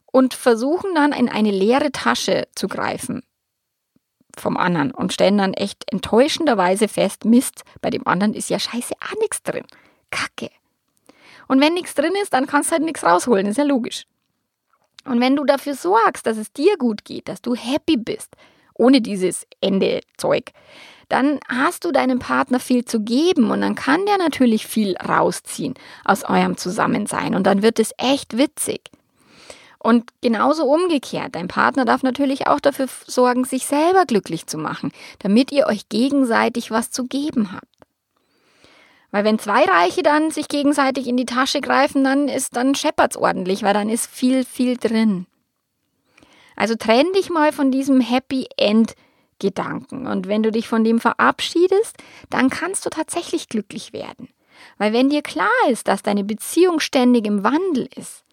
und 0.07 0.35
versuchen 0.35 0.95
dann 0.95 1.11
in 1.11 1.29
eine 1.29 1.51
leere 1.51 1.91
Tasche 1.91 2.47
zu 2.55 2.69
greifen 2.69 3.25
vom 4.37 4.57
anderen 4.57 4.93
und 4.93 5.13
stellen 5.13 5.39
dann 5.39 5.53
echt 5.53 5.83
enttäuschenderweise 5.91 6.87
fest, 6.87 7.25
Mist, 7.25 7.65
bei 7.81 7.91
dem 7.91 8.07
anderen 8.07 8.35
ist 8.35 8.51
ja 8.51 8.61
scheiße 8.61 8.95
auch 9.01 9.21
nichts 9.21 9.43
drin. 9.43 9.65
Kacke. 10.13 10.51
Und 11.49 11.61
wenn 11.61 11.75
nichts 11.75 11.95
drin 11.95 12.13
ist, 12.23 12.33
dann 12.33 12.47
kannst 12.47 12.71
du 12.71 12.73
halt 12.75 12.85
nichts 12.85 13.03
rausholen, 13.03 13.47
ist 13.47 13.59
ja 13.59 13.65
logisch. 13.65 14.05
Und 15.05 15.21
wenn 15.21 15.37
du 15.37 15.45
dafür 15.45 15.75
sorgst, 15.75 16.27
dass 16.27 16.37
es 16.37 16.53
dir 16.53 16.77
gut 16.77 17.05
geht, 17.05 17.29
dass 17.29 17.41
du 17.41 17.55
happy 17.55 17.97
bist, 17.97 18.37
ohne 18.75 19.01
dieses 19.01 19.47
Ende-Zeug, 19.61 20.53
dann 21.09 21.41
hast 21.49 21.85
du 21.85 21.91
deinem 21.91 22.19
Partner 22.19 22.61
viel 22.61 22.85
zu 22.85 23.01
geben 23.01 23.51
und 23.51 23.63
dann 23.63 23.75
kann 23.75 24.05
der 24.05 24.19
natürlich 24.19 24.67
viel 24.67 24.97
rausziehen 24.97 25.75
aus 26.05 26.25
eurem 26.25 26.57
Zusammensein 26.57 27.35
und 27.35 27.47
dann 27.47 27.63
wird 27.63 27.79
es 27.79 27.93
echt 27.97 28.37
witzig. 28.37 28.91
Und 29.79 30.11
genauso 30.21 30.65
umgekehrt, 30.67 31.35
dein 31.35 31.49
Partner 31.49 31.85
darf 31.85 32.03
natürlich 32.03 32.47
auch 32.47 32.61
dafür 32.61 32.89
sorgen, 33.07 33.45
sich 33.45 33.65
selber 33.65 34.05
glücklich 34.07 34.47
zu 34.47 34.59
machen, 34.59 34.93
damit 35.21 35.53
ihr 35.53 35.67
euch 35.67 35.89
gegenseitig 35.89 36.71
was 36.71 36.91
zu 36.91 37.05
geben 37.05 37.53
habt. 37.53 37.78
Weil 39.11 39.25
wenn 39.25 39.39
zwei 39.39 39.65
Reiche 39.65 40.03
dann 40.03 40.31
sich 40.31 40.49
gegenseitig 40.49 41.07
in 41.07 41.17
die 41.17 41.27
Tasche 41.27 41.61
greifen, 41.61 42.05
dann 42.05 42.29
ist 42.29 42.57
dann 42.57 42.75
scheppert's 42.75 43.17
ordentlich, 43.17 43.63
weil 43.63 43.75
dann 43.75 43.89
ist 43.89 44.07
viel, 44.11 44.45
viel 44.45 44.77
drin. 44.77 45.27
Also 46.57 46.75
trenn 46.75 47.13
dich 47.15 47.31
mal 47.31 47.53
von 47.53 47.71
diesem 47.71 48.01
Happy 48.01 48.49
End 48.57 48.95
Gedanken. 49.39 50.07
Und 50.07 50.27
wenn 50.27 50.43
du 50.43 50.51
dich 50.51 50.69
von 50.69 50.83
dem 50.83 51.01
verabschiedest, 51.01 51.97
dann 52.29 52.51
kannst 52.51 52.85
du 52.85 52.91
tatsächlich 52.91 53.49
glücklich 53.49 53.93
werden. 53.93 54.29
Weil 54.77 54.93
wenn 54.93 55.11
dir 55.11 55.23
klar 55.23 55.49
ist, 55.71 55.87
dass 55.87 56.03
deine 56.03 56.25
Beziehung 56.25 56.81
ständig 56.81 57.27
im 57.27 57.45
Wandel 57.45 57.89
ist, 57.95 58.25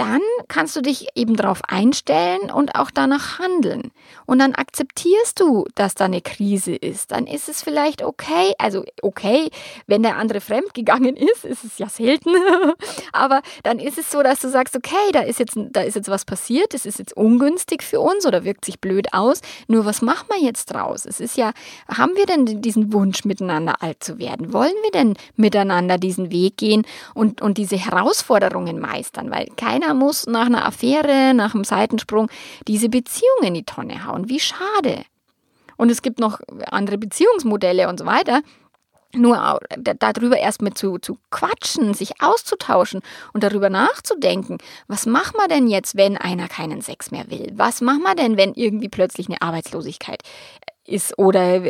dann 0.00 0.22
kannst 0.48 0.74
du 0.76 0.80
dich 0.80 1.08
eben 1.14 1.36
darauf 1.36 1.60
einstellen 1.68 2.50
und 2.50 2.74
auch 2.74 2.90
danach 2.90 3.38
handeln. 3.38 3.90
Und 4.24 4.38
dann 4.38 4.54
akzeptierst 4.54 5.38
du, 5.38 5.66
dass 5.74 5.94
da 5.94 6.06
eine 6.06 6.22
Krise 6.22 6.74
ist. 6.74 7.12
Dann 7.12 7.26
ist 7.26 7.50
es 7.50 7.62
vielleicht 7.62 8.02
okay, 8.02 8.54
also 8.56 8.82
okay, 9.02 9.50
wenn 9.86 10.02
der 10.02 10.16
andere 10.16 10.40
fremdgegangen 10.40 11.16
ist, 11.18 11.44
ist 11.44 11.64
es 11.64 11.76
ja 11.76 11.90
selten. 11.90 12.30
Aber 13.12 13.42
dann 13.62 13.78
ist 13.78 13.98
es 13.98 14.10
so, 14.10 14.22
dass 14.22 14.40
du 14.40 14.48
sagst, 14.48 14.74
okay, 14.74 14.96
da 15.12 15.20
ist 15.20 15.38
jetzt, 15.38 15.58
da 15.70 15.82
ist 15.82 15.96
jetzt 15.96 16.08
was 16.08 16.24
passiert, 16.24 16.72
es 16.72 16.86
ist 16.86 16.98
jetzt 16.98 17.14
ungünstig 17.14 17.82
für 17.82 18.00
uns 18.00 18.24
oder 18.24 18.42
wirkt 18.44 18.64
sich 18.64 18.80
blöd 18.80 19.12
aus. 19.12 19.42
Nur 19.68 19.84
was 19.84 20.00
machen 20.00 20.28
wir 20.30 20.42
jetzt 20.42 20.72
draus? 20.72 21.04
Es 21.04 21.20
ist 21.20 21.36
ja, 21.36 21.52
haben 21.94 22.16
wir 22.16 22.24
denn 22.24 22.62
diesen 22.62 22.94
Wunsch, 22.94 23.26
miteinander 23.26 23.82
alt 23.82 24.02
zu 24.02 24.18
werden? 24.18 24.54
Wollen 24.54 24.72
wir 24.82 24.92
denn 24.92 25.18
miteinander 25.36 25.98
diesen 25.98 26.30
Weg 26.30 26.56
gehen 26.56 26.86
und, 27.12 27.42
und 27.42 27.58
diese 27.58 27.76
Herausforderungen 27.76 28.80
meistern? 28.80 29.30
Weil 29.30 29.48
keiner 29.58 29.89
keiner 29.90 29.94
muss 29.94 30.26
nach 30.26 30.46
einer 30.46 30.66
Affäre, 30.66 31.34
nach 31.34 31.54
einem 31.54 31.64
Seitensprung 31.64 32.28
diese 32.68 32.88
Beziehung 32.88 33.42
in 33.42 33.54
die 33.54 33.64
Tonne 33.64 34.06
hauen. 34.06 34.28
Wie 34.28 34.40
schade. 34.40 35.04
Und 35.76 35.90
es 35.90 36.02
gibt 36.02 36.20
noch 36.20 36.40
andere 36.70 36.98
Beziehungsmodelle 36.98 37.88
und 37.88 37.98
so 37.98 38.06
weiter. 38.06 38.42
Nur 39.12 39.58
darüber 39.98 40.36
erstmal 40.36 40.74
zu, 40.74 40.98
zu 40.98 41.18
quatschen, 41.30 41.94
sich 41.94 42.22
auszutauschen 42.22 43.00
und 43.32 43.42
darüber 43.42 43.68
nachzudenken, 43.68 44.58
was 44.86 45.04
machen 45.06 45.34
wir 45.36 45.48
denn 45.48 45.66
jetzt, 45.66 45.96
wenn 45.96 46.16
einer 46.16 46.46
keinen 46.46 46.80
Sex 46.80 47.10
mehr 47.10 47.28
will? 47.28 47.50
Was 47.54 47.80
machen 47.80 48.02
wir 48.02 48.14
denn, 48.14 48.36
wenn 48.36 48.54
irgendwie 48.54 48.88
plötzlich 48.88 49.26
eine 49.26 49.42
Arbeitslosigkeit 49.42 50.22
ist 50.90 51.18
oder 51.18 51.60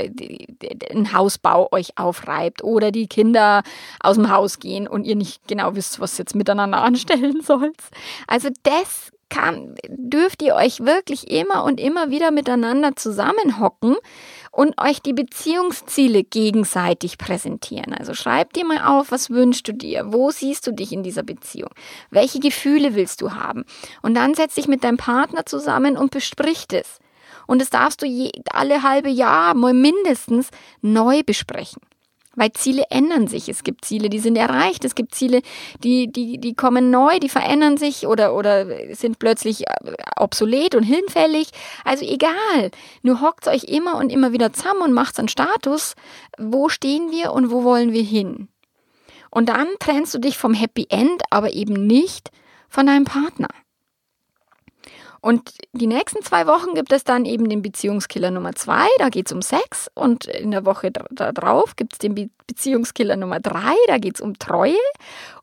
ein 0.90 1.12
Hausbau 1.12 1.68
euch 1.72 1.96
aufreibt 1.96 2.64
oder 2.64 2.90
die 2.90 3.06
Kinder 3.06 3.62
aus 4.00 4.16
dem 4.16 4.30
Haus 4.30 4.58
gehen 4.58 4.88
und 4.88 5.04
ihr 5.04 5.16
nicht 5.16 5.46
genau 5.46 5.74
wisst, 5.74 6.00
was 6.00 6.18
jetzt 6.18 6.34
miteinander 6.34 6.78
anstellen 6.82 7.40
sollt. 7.42 7.76
Also 8.26 8.48
das 8.62 9.12
kann, 9.30 9.76
dürft 9.88 10.42
ihr 10.42 10.54
euch 10.56 10.80
wirklich 10.80 11.30
immer 11.30 11.64
und 11.64 11.80
immer 11.80 12.10
wieder 12.10 12.30
miteinander 12.32 12.96
zusammenhocken 12.96 13.96
und 14.50 14.78
euch 14.80 15.00
die 15.00 15.12
Beziehungsziele 15.12 16.24
gegenseitig 16.24 17.16
präsentieren. 17.16 17.94
Also 17.94 18.12
schreib 18.12 18.52
dir 18.52 18.66
mal 18.66 18.84
auf, 18.84 19.12
was 19.12 19.30
wünschst 19.30 19.68
du 19.68 19.72
dir? 19.72 20.12
Wo 20.12 20.30
siehst 20.32 20.66
du 20.66 20.72
dich 20.72 20.92
in 20.92 21.02
dieser 21.02 21.22
Beziehung? 21.22 21.70
Welche 22.10 22.40
Gefühle 22.40 22.94
willst 22.94 23.20
du 23.22 23.32
haben? 23.32 23.64
Und 24.02 24.14
dann 24.14 24.34
setz 24.34 24.56
dich 24.56 24.66
mit 24.68 24.84
deinem 24.84 24.96
Partner 24.96 25.46
zusammen 25.46 25.96
und 25.96 26.10
besprich 26.10 26.66
es. 26.72 26.98
Und 27.50 27.60
das 27.60 27.68
darfst 27.68 28.00
du 28.00 28.06
je, 28.06 28.30
alle 28.52 28.84
halbe 28.84 29.08
Jahr 29.08 29.54
mal 29.54 29.74
mindestens 29.74 30.50
neu 30.82 31.24
besprechen. 31.24 31.82
Weil 32.36 32.52
Ziele 32.52 32.84
ändern 32.90 33.26
sich. 33.26 33.48
Es 33.48 33.64
gibt 33.64 33.84
Ziele, 33.84 34.08
die 34.08 34.20
sind 34.20 34.36
erreicht. 34.36 34.84
Es 34.84 34.94
gibt 34.94 35.16
Ziele, 35.16 35.42
die, 35.82 36.06
die, 36.06 36.38
die 36.38 36.54
kommen 36.54 36.92
neu, 36.92 37.18
die 37.18 37.28
verändern 37.28 37.76
sich 37.76 38.06
oder, 38.06 38.36
oder 38.36 38.94
sind 38.94 39.18
plötzlich 39.18 39.62
äh, 39.62 39.94
obsolet 40.16 40.76
und 40.76 40.84
hinfällig. 40.84 41.48
Also 41.84 42.04
egal. 42.04 42.70
Nur 43.02 43.20
hockt 43.20 43.48
euch 43.48 43.64
immer 43.64 43.96
und 43.96 44.12
immer 44.12 44.30
wieder 44.30 44.52
zusammen 44.52 44.82
und 44.82 44.92
macht 44.92 45.18
einen 45.18 45.26
Status. 45.26 45.96
Wo 46.38 46.68
stehen 46.68 47.10
wir 47.10 47.32
und 47.32 47.50
wo 47.50 47.64
wollen 47.64 47.92
wir 47.92 48.04
hin? 48.04 48.46
Und 49.28 49.48
dann 49.48 49.66
trennst 49.80 50.14
du 50.14 50.18
dich 50.18 50.38
vom 50.38 50.54
Happy 50.54 50.86
End, 50.88 51.20
aber 51.30 51.52
eben 51.52 51.88
nicht 51.88 52.30
von 52.68 52.86
deinem 52.86 53.06
Partner. 53.06 53.48
Und 55.20 55.52
die 55.72 55.86
nächsten 55.86 56.22
zwei 56.22 56.46
Wochen 56.46 56.74
gibt 56.74 56.92
es 56.92 57.04
dann 57.04 57.24
eben 57.24 57.48
den 57.48 57.62
Beziehungskiller 57.62 58.30
Nummer 58.30 58.54
zwei, 58.54 58.86
da 58.98 59.08
geht 59.08 59.26
es 59.26 59.32
um 59.32 59.42
Sex. 59.42 59.90
Und 59.94 60.26
in 60.26 60.50
der 60.50 60.64
Woche 60.64 60.90
darauf 61.10 61.76
gibt 61.76 61.94
es 61.94 61.98
den 61.98 62.14
Be 62.14 62.30
Beziehungskiller 62.46 63.14
Nummer 63.14 63.38
drei, 63.38 63.76
da 63.86 63.98
geht 63.98 64.16
es 64.16 64.20
um 64.20 64.36
Treue. 64.36 64.74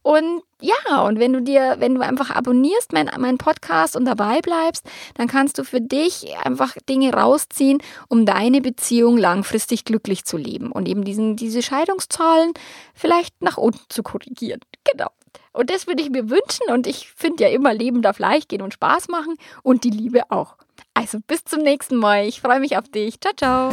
Und 0.02 0.44
ja, 0.62 1.02
und 1.04 1.20
wenn 1.20 1.32
du 1.32 1.42
dir, 1.42 1.76
wenn 1.80 1.96
du 1.96 2.02
einfach 2.02 2.32
abonnierst 2.32 2.92
meinen 2.92 3.10
mein 3.18 3.38
Podcast 3.38 3.96
und 3.96 4.04
dabei 4.04 4.42
bleibst, 4.42 4.86
dann 5.16 5.28
kannst 5.28 5.58
du 5.58 5.64
für 5.64 5.80
dich 5.80 6.26
einfach 6.44 6.76
Dinge 6.90 7.14
rausziehen, 7.14 7.82
um 8.10 8.26
deine 8.26 8.60
Beziehung 8.60 9.18
langfristig 9.18 9.86
glücklich 9.86 10.26
zu 10.26 10.36
leben 10.36 10.70
und 10.72 10.90
eben 10.90 11.06
diesen, 11.06 11.38
diese 11.38 11.62
Scheidungszahlen 11.62 12.52
vielleicht 12.94 13.42
nach 13.42 13.58
unten 13.58 13.86
zu 13.88 14.04
korrigieren. 14.04 14.60
Genau. 14.84 15.10
Und 15.58 15.70
das 15.72 15.88
würde 15.88 16.04
ich 16.04 16.12
mir 16.12 16.30
wünschen 16.30 16.70
und 16.70 16.86
ich 16.86 17.10
finde 17.16 17.46
ja 17.46 17.50
immer, 17.50 17.74
Leben 17.74 18.04
darf 18.04 18.20
leicht 18.20 18.50
gehen 18.50 18.62
und 18.62 18.76
Spaß 18.76 19.08
machen 19.08 19.38
und 19.64 19.84
die 19.84 19.90
Liebe 19.90 20.30
auch. 20.30 20.56
Also 20.94 21.18
bis 21.26 21.46
zum 21.46 21.64
nächsten 21.64 21.96
Mal. 21.96 22.28
Ich 22.28 22.42
freue 22.42 22.60
mich 22.60 22.78
auf 22.78 22.88
dich. 22.90 23.20
Ciao, 23.20 23.34
ciao. 23.36 23.72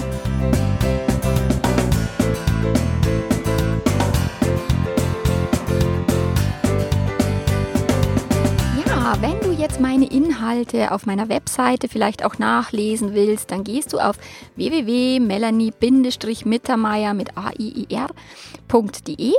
Ja, 8.87 9.19
wenn 9.21 9.39
du 9.41 9.53
jetzt 9.53 9.79
meine 9.79 10.11
Inhalte 10.11 10.91
auf 10.91 11.05
meiner 11.05 11.29
Webseite 11.29 11.89
vielleicht 11.89 12.25
auch 12.25 12.39
nachlesen 12.39 13.13
willst, 13.13 13.51
dann 13.51 13.63
gehst 13.63 13.93
du 13.93 13.99
auf 13.99 14.17
www.melanie-mittermeier 14.57 17.13
mit 17.13 17.37
aiir.de 17.37 19.35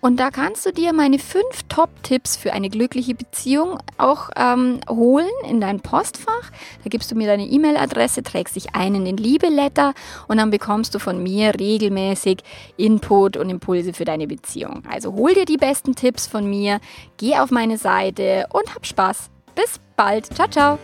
und 0.00 0.18
da 0.18 0.30
kannst 0.30 0.66
du 0.66 0.72
dir 0.72 0.92
meine 0.92 1.18
fünf 1.18 1.62
Top-Tipps 1.68 2.36
für 2.36 2.52
eine 2.52 2.68
glückliche 2.68 3.14
Beziehung 3.14 3.78
auch 3.98 4.30
ähm, 4.36 4.80
holen 4.88 5.28
in 5.48 5.60
dein 5.60 5.80
Postfach. 5.80 6.50
Da 6.82 6.88
gibst 6.88 7.10
du 7.10 7.14
mir 7.14 7.26
deine 7.26 7.46
E-Mail-Adresse, 7.46 8.22
trägst 8.22 8.56
dich 8.56 8.74
ein 8.74 8.94
in 8.94 9.04
den 9.04 9.16
Liebeletter 9.16 9.94
und 10.28 10.38
dann 10.38 10.50
bekommst 10.50 10.94
du 10.94 10.98
von 10.98 11.22
mir 11.22 11.58
regelmäßig 11.58 12.38
Input 12.76 13.36
und 13.36 13.50
Impulse 13.50 13.92
für 13.92 14.04
deine 14.04 14.26
Beziehung. 14.26 14.82
Also 14.90 15.14
hol 15.14 15.34
dir 15.34 15.44
die 15.44 15.56
besten 15.56 15.94
Tipps 15.94 16.26
von 16.26 16.48
mir, 16.48 16.80
geh 17.16 17.36
auf 17.36 17.50
meine 17.50 17.78
Seite 17.78 18.46
und 18.52 18.74
hab 18.74 18.86
Spaß. 18.86 19.30
Bis 19.54 19.80
bald. 19.96 20.26
Ciao, 20.34 20.48
ciao. 20.48 20.78